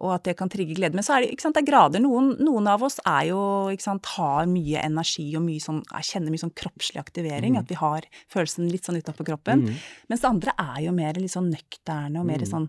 [0.00, 0.96] og at det kan trigge glede.
[0.96, 2.00] Men så er det, sant, det er grader.
[2.00, 3.42] Noen, noen av oss er jo,
[3.82, 7.54] sant, har mye energi og mye sånn, kjenner mye sånn kroppslig aktivering.
[7.54, 7.60] Mm.
[7.60, 9.66] At vi har følelsen litt sånn utapå kroppen.
[9.68, 9.84] Mm.
[10.08, 12.50] Mens andre er jo mer litt sånn nøkterne og mer Mm.
[12.54, 12.68] sånn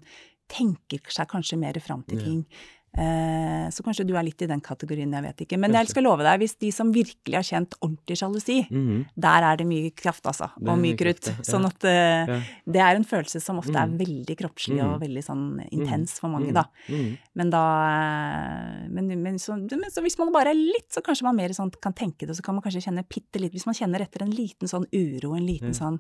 [0.53, 2.45] Tenker seg kanskje mer fram til ting.
[2.51, 5.57] Eh, så kanskje du er litt i den kategorien, jeg vet ikke.
[5.59, 9.05] Men jeg skal love deg, hvis de som virkelig har kjent ordentlig sjalusi, Mhm.
[9.17, 10.51] der er det mye kraft, altså.
[10.61, 11.25] Og mye krutt.
[11.27, 11.33] ja.
[11.41, 12.39] Sånn at eh, Ja.
[12.69, 13.97] det er en følelse som ofte er Mm.
[13.97, 14.93] veldig kroppslig Mm.
[14.93, 16.63] og veldig sånn intens for mange, da.
[16.63, 16.93] da.
[16.93, 17.17] -hmm.
[17.35, 21.23] Men da eh, men, men, så, men så hvis man bare er litt, så kanskje
[21.23, 23.75] man mer sånn kan tenke det, så kan man kanskje kjenne bitte litt Hvis man
[23.75, 25.99] kjenner etter en liten sånn uro, en liten sånn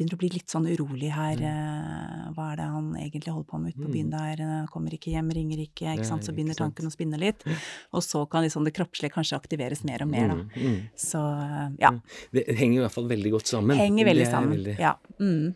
[0.00, 1.36] Begynner å bli litt sånn urolig her.
[1.36, 2.30] Mm.
[2.32, 4.16] Hva er det han egentlig holder på med ute på byen Mm.
[4.16, 4.40] der?
[4.40, 6.24] eh, Kommer ikke hjem, ringer ikke, ikke sant.
[6.24, 7.44] Så begynner tanken å spinne litt.
[7.92, 10.34] Og så kan liksom det kroppslige kanskje aktiveres mer og mer, da.
[10.34, 10.48] Mhm.
[10.56, 10.78] Mhm.
[10.96, 11.90] Så eh, ja.
[12.32, 13.76] Det henger i hvert fall veldig godt sammen.
[13.76, 14.56] Henger veldig sammen.
[14.56, 14.94] veldig- Ja.
[15.20, 15.54] Mm.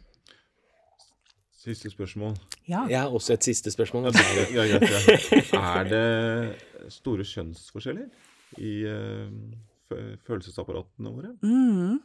[1.64, 2.36] Siste spørsmål.
[2.68, 2.86] ja.
[2.88, 4.12] Jeg har også et siste spørsmål.
[4.52, 4.78] Ja, ja.
[5.56, 8.10] Er det store kjønnsforskjeller
[8.60, 9.30] i uh,
[10.28, 11.32] følelsesapparatene våre?
[11.40, 12.00] Mm.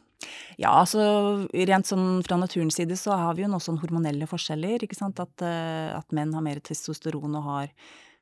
[0.60, 1.00] Ja, altså
[1.48, 5.20] rent sånn fra naturens side så har vi jo noen sånn hormonelle forskjeller, ikke sant.
[5.22, 7.72] At, eh, at menn har mer testosteron og har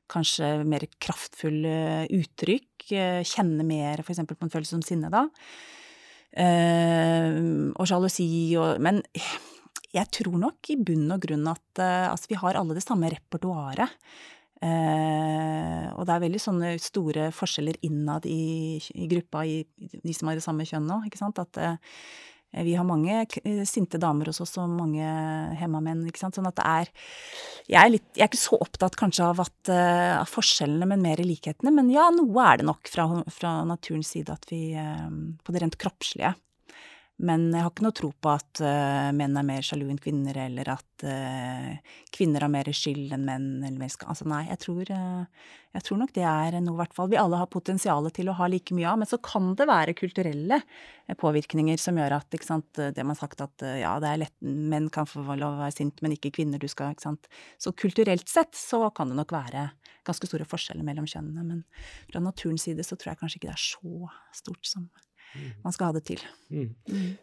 [0.09, 2.87] kanskje mer kraftfulle uttrykk.
[2.95, 4.23] eh, Kjenner mer f.eks.
[4.25, 5.27] på en følelse som sinne, da.
[6.39, 7.39] Eh,
[7.73, 9.01] og sjalusi og Men
[9.89, 13.89] jeg tror nok i bunn og grunn at altså, vi har alle det samme repertoaret.
[14.59, 20.29] Eh, og det er veldig sånne store forskjeller innad i, i gruppa, i, de som
[20.29, 21.39] har det samme kjønn nå, ikke sant.
[21.39, 21.77] At eh,
[22.65, 25.05] vi har mange eh, sinte damer hos oss og mange
[25.59, 26.39] hemma menn, ikke sant.
[26.39, 26.91] Sånn at det er
[27.69, 31.03] Jeg er, litt, jeg er ikke så opptatt kanskje av, at, eh, av forskjellene, men
[31.05, 31.73] mer i likhetene.
[31.75, 35.09] Men ja, noe er det nok fra, fra naturens side at vi eh,
[35.43, 36.33] På det rent kroppslige.
[37.19, 40.37] Men jeg har ikke noe tro på at uh, menn er mer sjalu enn kvinner,
[40.45, 43.47] eller at uh, kvinner har mer skyld enn menn.
[43.59, 47.09] Eller mer altså nei, jeg tror, uh, jeg tror nok det er noe hvert fall
[47.11, 49.01] vi alle har potensial til å ha like mye av.
[49.01, 50.61] Men så kan det være kulturelle
[51.19, 54.87] påvirkninger som gjør at sant, det man har sagt at ja, det er lett, menn
[54.93, 56.61] kan få lov å være sint, men ikke kvinner.
[56.61, 57.27] du skal, ikke sant.
[57.59, 59.67] Så kulturelt sett så kan det nok være
[60.07, 61.43] ganske store forskjeller mellom kjønnene.
[61.43, 61.61] Men
[62.13, 64.87] fra naturens side så tror jeg kanskje ikke det er så stort som
[65.63, 66.21] man skal ha det til.
[66.49, 66.69] Mm.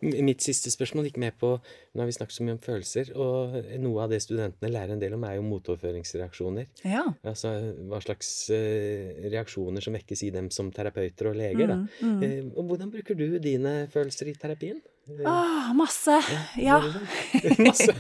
[0.03, 3.11] M- Mitt siste spørsmål gikk med på Nå har vi snakket så mye om følelser,
[3.19, 6.67] og noe av det studentene lærer en del om, er jo motoverføringsreaksjoner.
[6.85, 7.05] Ja.
[7.27, 7.53] Altså
[7.91, 11.67] hva slags uh, reaksjoner som vekkes i dem som terapeuter og leger.
[11.73, 11.79] Da.
[12.01, 12.23] Mm, mm.
[12.27, 14.83] Eh, og hvordan bruker du dine følelser i terapien?
[15.07, 16.21] Eh, Ah, masse.
[16.57, 16.81] Ja.
[17.67, 17.93] Masse.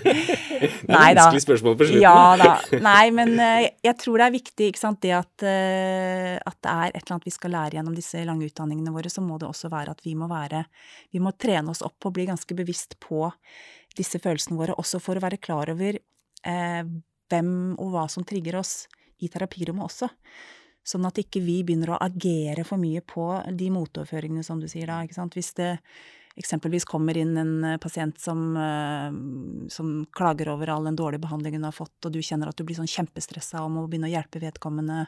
[0.90, 1.28] Nei da.
[1.28, 2.02] vanskelig spørsmål på slutten.
[2.02, 2.48] Ja da.
[2.82, 6.72] Nei, men eh, jeg tror det er viktig, ikke sant, det at, eh, at det
[6.72, 9.46] er et eller annet vi skal lære gjennom disse lange utdanningene våre, så må det
[9.48, 10.64] også være at vi må være
[11.14, 13.28] Vi må trene oss opp og bli ganske bevisst på
[13.96, 16.82] disse følelsene våre, også for å være klar over eh,
[17.30, 18.74] hvem og hva som trigger oss
[19.22, 20.11] i terapirommet også.
[20.86, 24.90] Sånn at ikke vi begynner å agere for mye på de motoverføringene, som du sier
[24.90, 25.00] da.
[25.07, 25.34] ikke sant?
[25.38, 25.72] Hvis det
[26.37, 31.64] eksempelvis kommer inn en eh, pasient som, eh, som klager over all den dårlige behandlingen
[31.64, 34.14] hun har fått, og du kjenner at du blir sånn kjempestressa om å begynne å
[34.14, 35.07] hjelpe vedkommende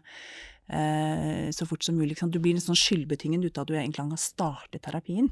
[0.73, 2.17] eh, så fort som mulig.
[2.33, 5.29] Du blir en sånn skyldbetynget ute av at du egentlig har startet terapien.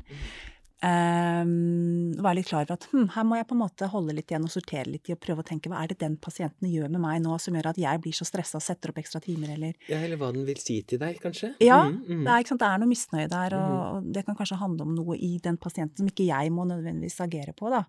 [0.84, 4.28] Um, være litt klar over at hm, her må jeg på en måte holde litt
[4.30, 6.90] igjen og sortere litt i og prøve å tenke hva er det den pasienten gjør
[6.92, 9.54] med meg nå som gjør at jeg blir så stressa og setter opp ekstra timer,
[9.56, 11.54] eller Ja, eller hva den vil si til deg, kanskje?
[11.64, 12.24] Ja, Mm, mm.
[12.26, 13.80] det, er, det er noe misnøye der, og, Mhm.
[14.06, 17.20] og det kan kanskje handle om noe i den pasienten som ikke jeg må nødvendigvis
[17.24, 17.84] agere på, da.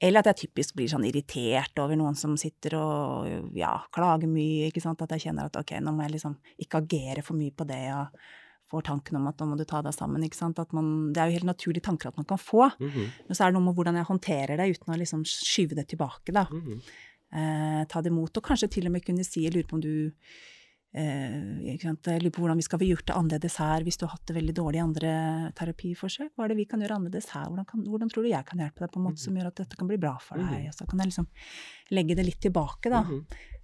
[0.00, 4.68] Eller at jeg typisk blir sånn irritert over noen som sitter og ja, klager mye,
[4.70, 5.02] ikke sant.
[5.02, 7.80] At jeg kjenner at ok, nå må jeg liksom ikke agere for mye på det,
[7.92, 8.08] og
[8.70, 10.60] får tanken om at nå må du ta deg sammen, ikke sant.
[10.60, 12.70] At man, det er jo helt naturlige tanker at man kan få.
[12.78, 13.08] Mm -hmm.
[13.26, 15.88] Men så er det noe med hvordan jeg håndterer det uten å liksom skyve det
[15.88, 16.46] tilbake, da.
[16.50, 16.80] Mm -hmm.
[17.32, 19.80] eh, ta det imot, og kanskje til og med kunne si, jeg lurer på om
[19.80, 20.12] du
[20.96, 24.14] Eh, jeg lurer på hvordan vi skal få gjort det annerledes her hvis du har
[24.14, 25.10] hatt det veldig dårlig i andre
[25.58, 26.32] terapiforsøk.
[26.32, 27.44] Hva er det vi kan gjøre annerledes her?
[27.50, 29.60] Hvordan, kan, hvordan tror du jeg kan hjelpe deg på en måte som gjør at
[29.60, 30.70] dette kan bli bra for deg?
[30.70, 31.28] Og så kan jeg liksom
[31.98, 33.04] legge det litt tilbake, da.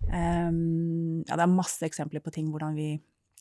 [0.04, 2.90] Um, ja, det er masse eksempler på ting hvordan vi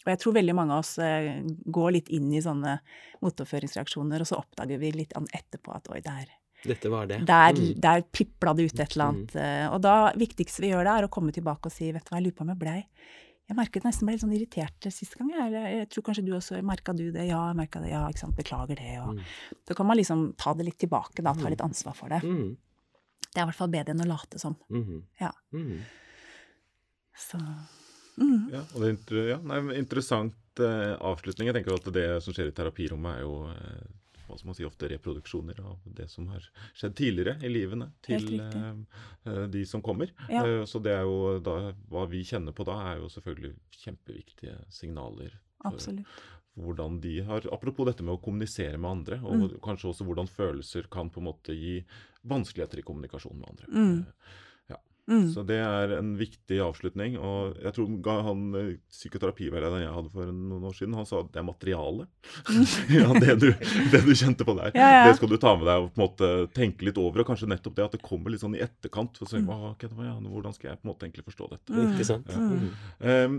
[0.03, 2.77] og jeg tror veldig mange av oss eh, går litt inn i sånne
[3.23, 6.31] motoppføringsreaksjoner, og så oppdager vi litt etterpå at oi, der
[6.63, 7.17] Dette var det.
[7.27, 7.73] Der, mm.
[7.83, 9.33] der pipla det ut et eller annet.
[9.35, 9.73] Mm.
[9.75, 12.21] Og da viktigste vi gjør det, er å komme tilbake og si vet du hva,
[12.21, 12.77] jeg lurer på om jeg blei
[13.43, 15.31] jeg merket nesten ble litt sånn irritert sist gang.
[15.35, 17.25] Jeg, jeg tror kanskje du også merka du det?
[17.27, 17.91] Ja, jeg merka det.
[17.91, 18.37] Ja, ikke sant.
[18.37, 18.93] Beklager det.
[19.03, 19.57] Og, mm.
[19.67, 21.35] Så kan man liksom ta det litt tilbake, da.
[21.35, 22.21] Ta litt ansvar for det.
[22.23, 22.53] Mm.
[23.27, 24.55] Det er i hvert fall bedre enn å late som.
[24.71, 25.01] Mm.
[25.19, 25.33] Ja.
[25.51, 25.83] Mm.
[27.19, 27.41] Så
[28.17, 28.39] mm.
[28.53, 31.49] Ja, og det er ja, nei, interessant eh, avslutning.
[31.49, 33.91] Jeg tenker at det som skjer i terapirommet, er jo eh,
[34.27, 38.39] hva skal man si, ofte reproduksjoner av det som har skjedd tidligere i livene til
[38.41, 40.13] eh, de som kommer.
[40.31, 40.43] Ja.
[40.45, 43.53] Uh, så det er jo da, hva vi kjenner på da, er jo selvfølgelig
[43.83, 45.35] kjempeviktige signaler.
[45.67, 46.07] Absolutt.
[46.53, 49.59] Hvordan de har, Apropos dette med å kommunisere med andre, og Mm.
[49.63, 51.83] kanskje også hvordan følelser kan på en måte gi
[52.29, 53.67] vanskeligheter i kommunikasjon med andre.
[53.73, 54.05] Mm.
[55.09, 55.25] Mm.
[55.33, 57.17] Så det er en viktig avslutning.
[57.19, 61.31] Og jeg tror han eh, psykoterapiveilederen jeg hadde for noen år siden, han sa at
[61.33, 62.05] det er materiale.
[62.97, 63.49] ja, det du,
[63.91, 64.71] det du kjente på der.
[64.73, 65.01] Ja, ja.
[65.09, 67.19] Det skal du ta med deg og på en måte tenke litt over.
[67.19, 69.17] Og kanskje nettopp det at det kommer litt sånn i etterkant.
[69.19, 69.49] For så, Mm.
[69.73, 71.73] okay, ok, ja, hvordan skal jeg på en måte egentlig forstå dette?
[71.73, 71.91] Mm.
[71.97, 72.27] Ikke sant?
[72.31, 72.39] Ja.
[72.39, 72.69] Mm.
[73.03, 73.37] Ehm,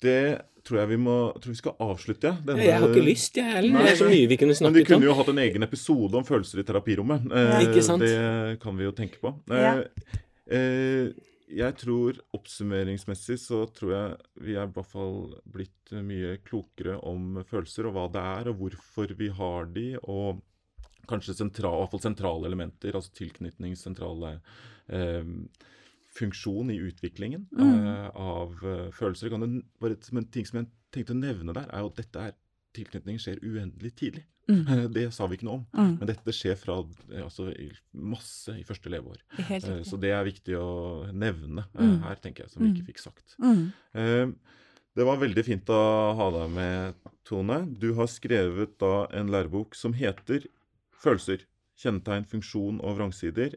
[0.00, 0.18] det
[0.64, 2.36] tror jeg vi må tror vi skal avslutte, ja.
[2.46, 3.72] denne- Jeg har ikke lyst, jeg heller.
[3.74, 5.02] Nei, Det er så mye vi kunne Men vi snakket kunne om.
[5.10, 7.26] jo hatt en egen episode om følelser i terapirommet.
[7.32, 7.60] Eh, Ja.
[7.68, 8.00] Ikke sant?
[8.00, 9.34] Det kan vi jo tenke på.
[9.50, 9.82] Eh, Ja.
[10.50, 11.12] Eh,
[11.48, 17.40] jeg tror oppsummeringsmessig så tror jeg vi er i hvert fall blitt mye klokere om
[17.48, 20.42] følelser og hva det er, og hvorfor vi har de, og
[21.08, 24.34] kanskje sentral, sentrale elementer, altså tilknytningssentrale
[24.92, 25.30] eh,
[26.18, 27.86] funksjon i utviklingen Mm.
[27.86, 29.30] eh, av eh, følelser.
[29.32, 32.26] Kan det, bare, men ting som jeg tenkte å nevne der, er jo at dette
[32.28, 32.36] er
[32.76, 34.24] tilknytning skjer uendelig tidlig.
[34.48, 34.64] Mm.
[34.96, 35.64] Det sa vi ikke noe om.
[35.76, 35.98] Mm.
[36.00, 36.78] Men dette skjer fra
[37.12, 37.50] eh, altså,
[37.92, 39.18] masse i første leveår.
[39.38, 39.82] Eh.
[39.84, 40.68] Så det er viktig å
[41.12, 41.98] nevne eh, Mm.
[42.02, 42.76] her, tenker jeg, som vi Mm.
[42.76, 43.36] ikke fikk sagt.
[43.40, 43.72] Mm.
[43.94, 44.26] Eh,
[44.98, 46.94] Det var veldig fint å ha deg med,
[47.24, 47.58] Tone.
[47.78, 50.42] Du har skrevet da en lærebok som heter
[50.98, 51.44] 'Følelser.
[51.78, 53.54] Kjennetegn, funksjon og vrangsider'.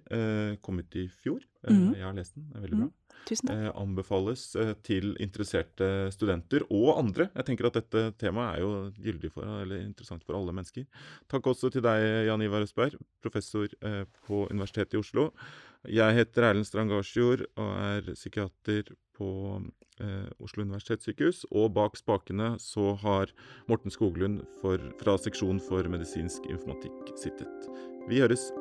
[0.61, 1.39] Kom ut i fjor.
[1.65, 2.45] Jeg har lest den.
[2.51, 2.89] Det er veldig bra.
[3.29, 7.29] Eh, anbefales eh, til interesserte studenter og andre.
[7.35, 10.87] Jeg tenker at dette temaet er jo gyldig for, eller interessant for alle mennesker.
[11.31, 15.29] Takk også til deg, Jan Ivar Østberg, professor eh, på Universitetet i Oslo.
[15.89, 19.31] Jeg heter Erlend Strangasjord og er psykiater på
[20.01, 21.45] eh, Oslo universitetssykehus.
[21.51, 23.33] Og bak spakene så har
[23.71, 27.71] Morten Skoglund for, fra seksjon for medisinsk informatikk sittet.
[28.09, 28.51] Vi høres.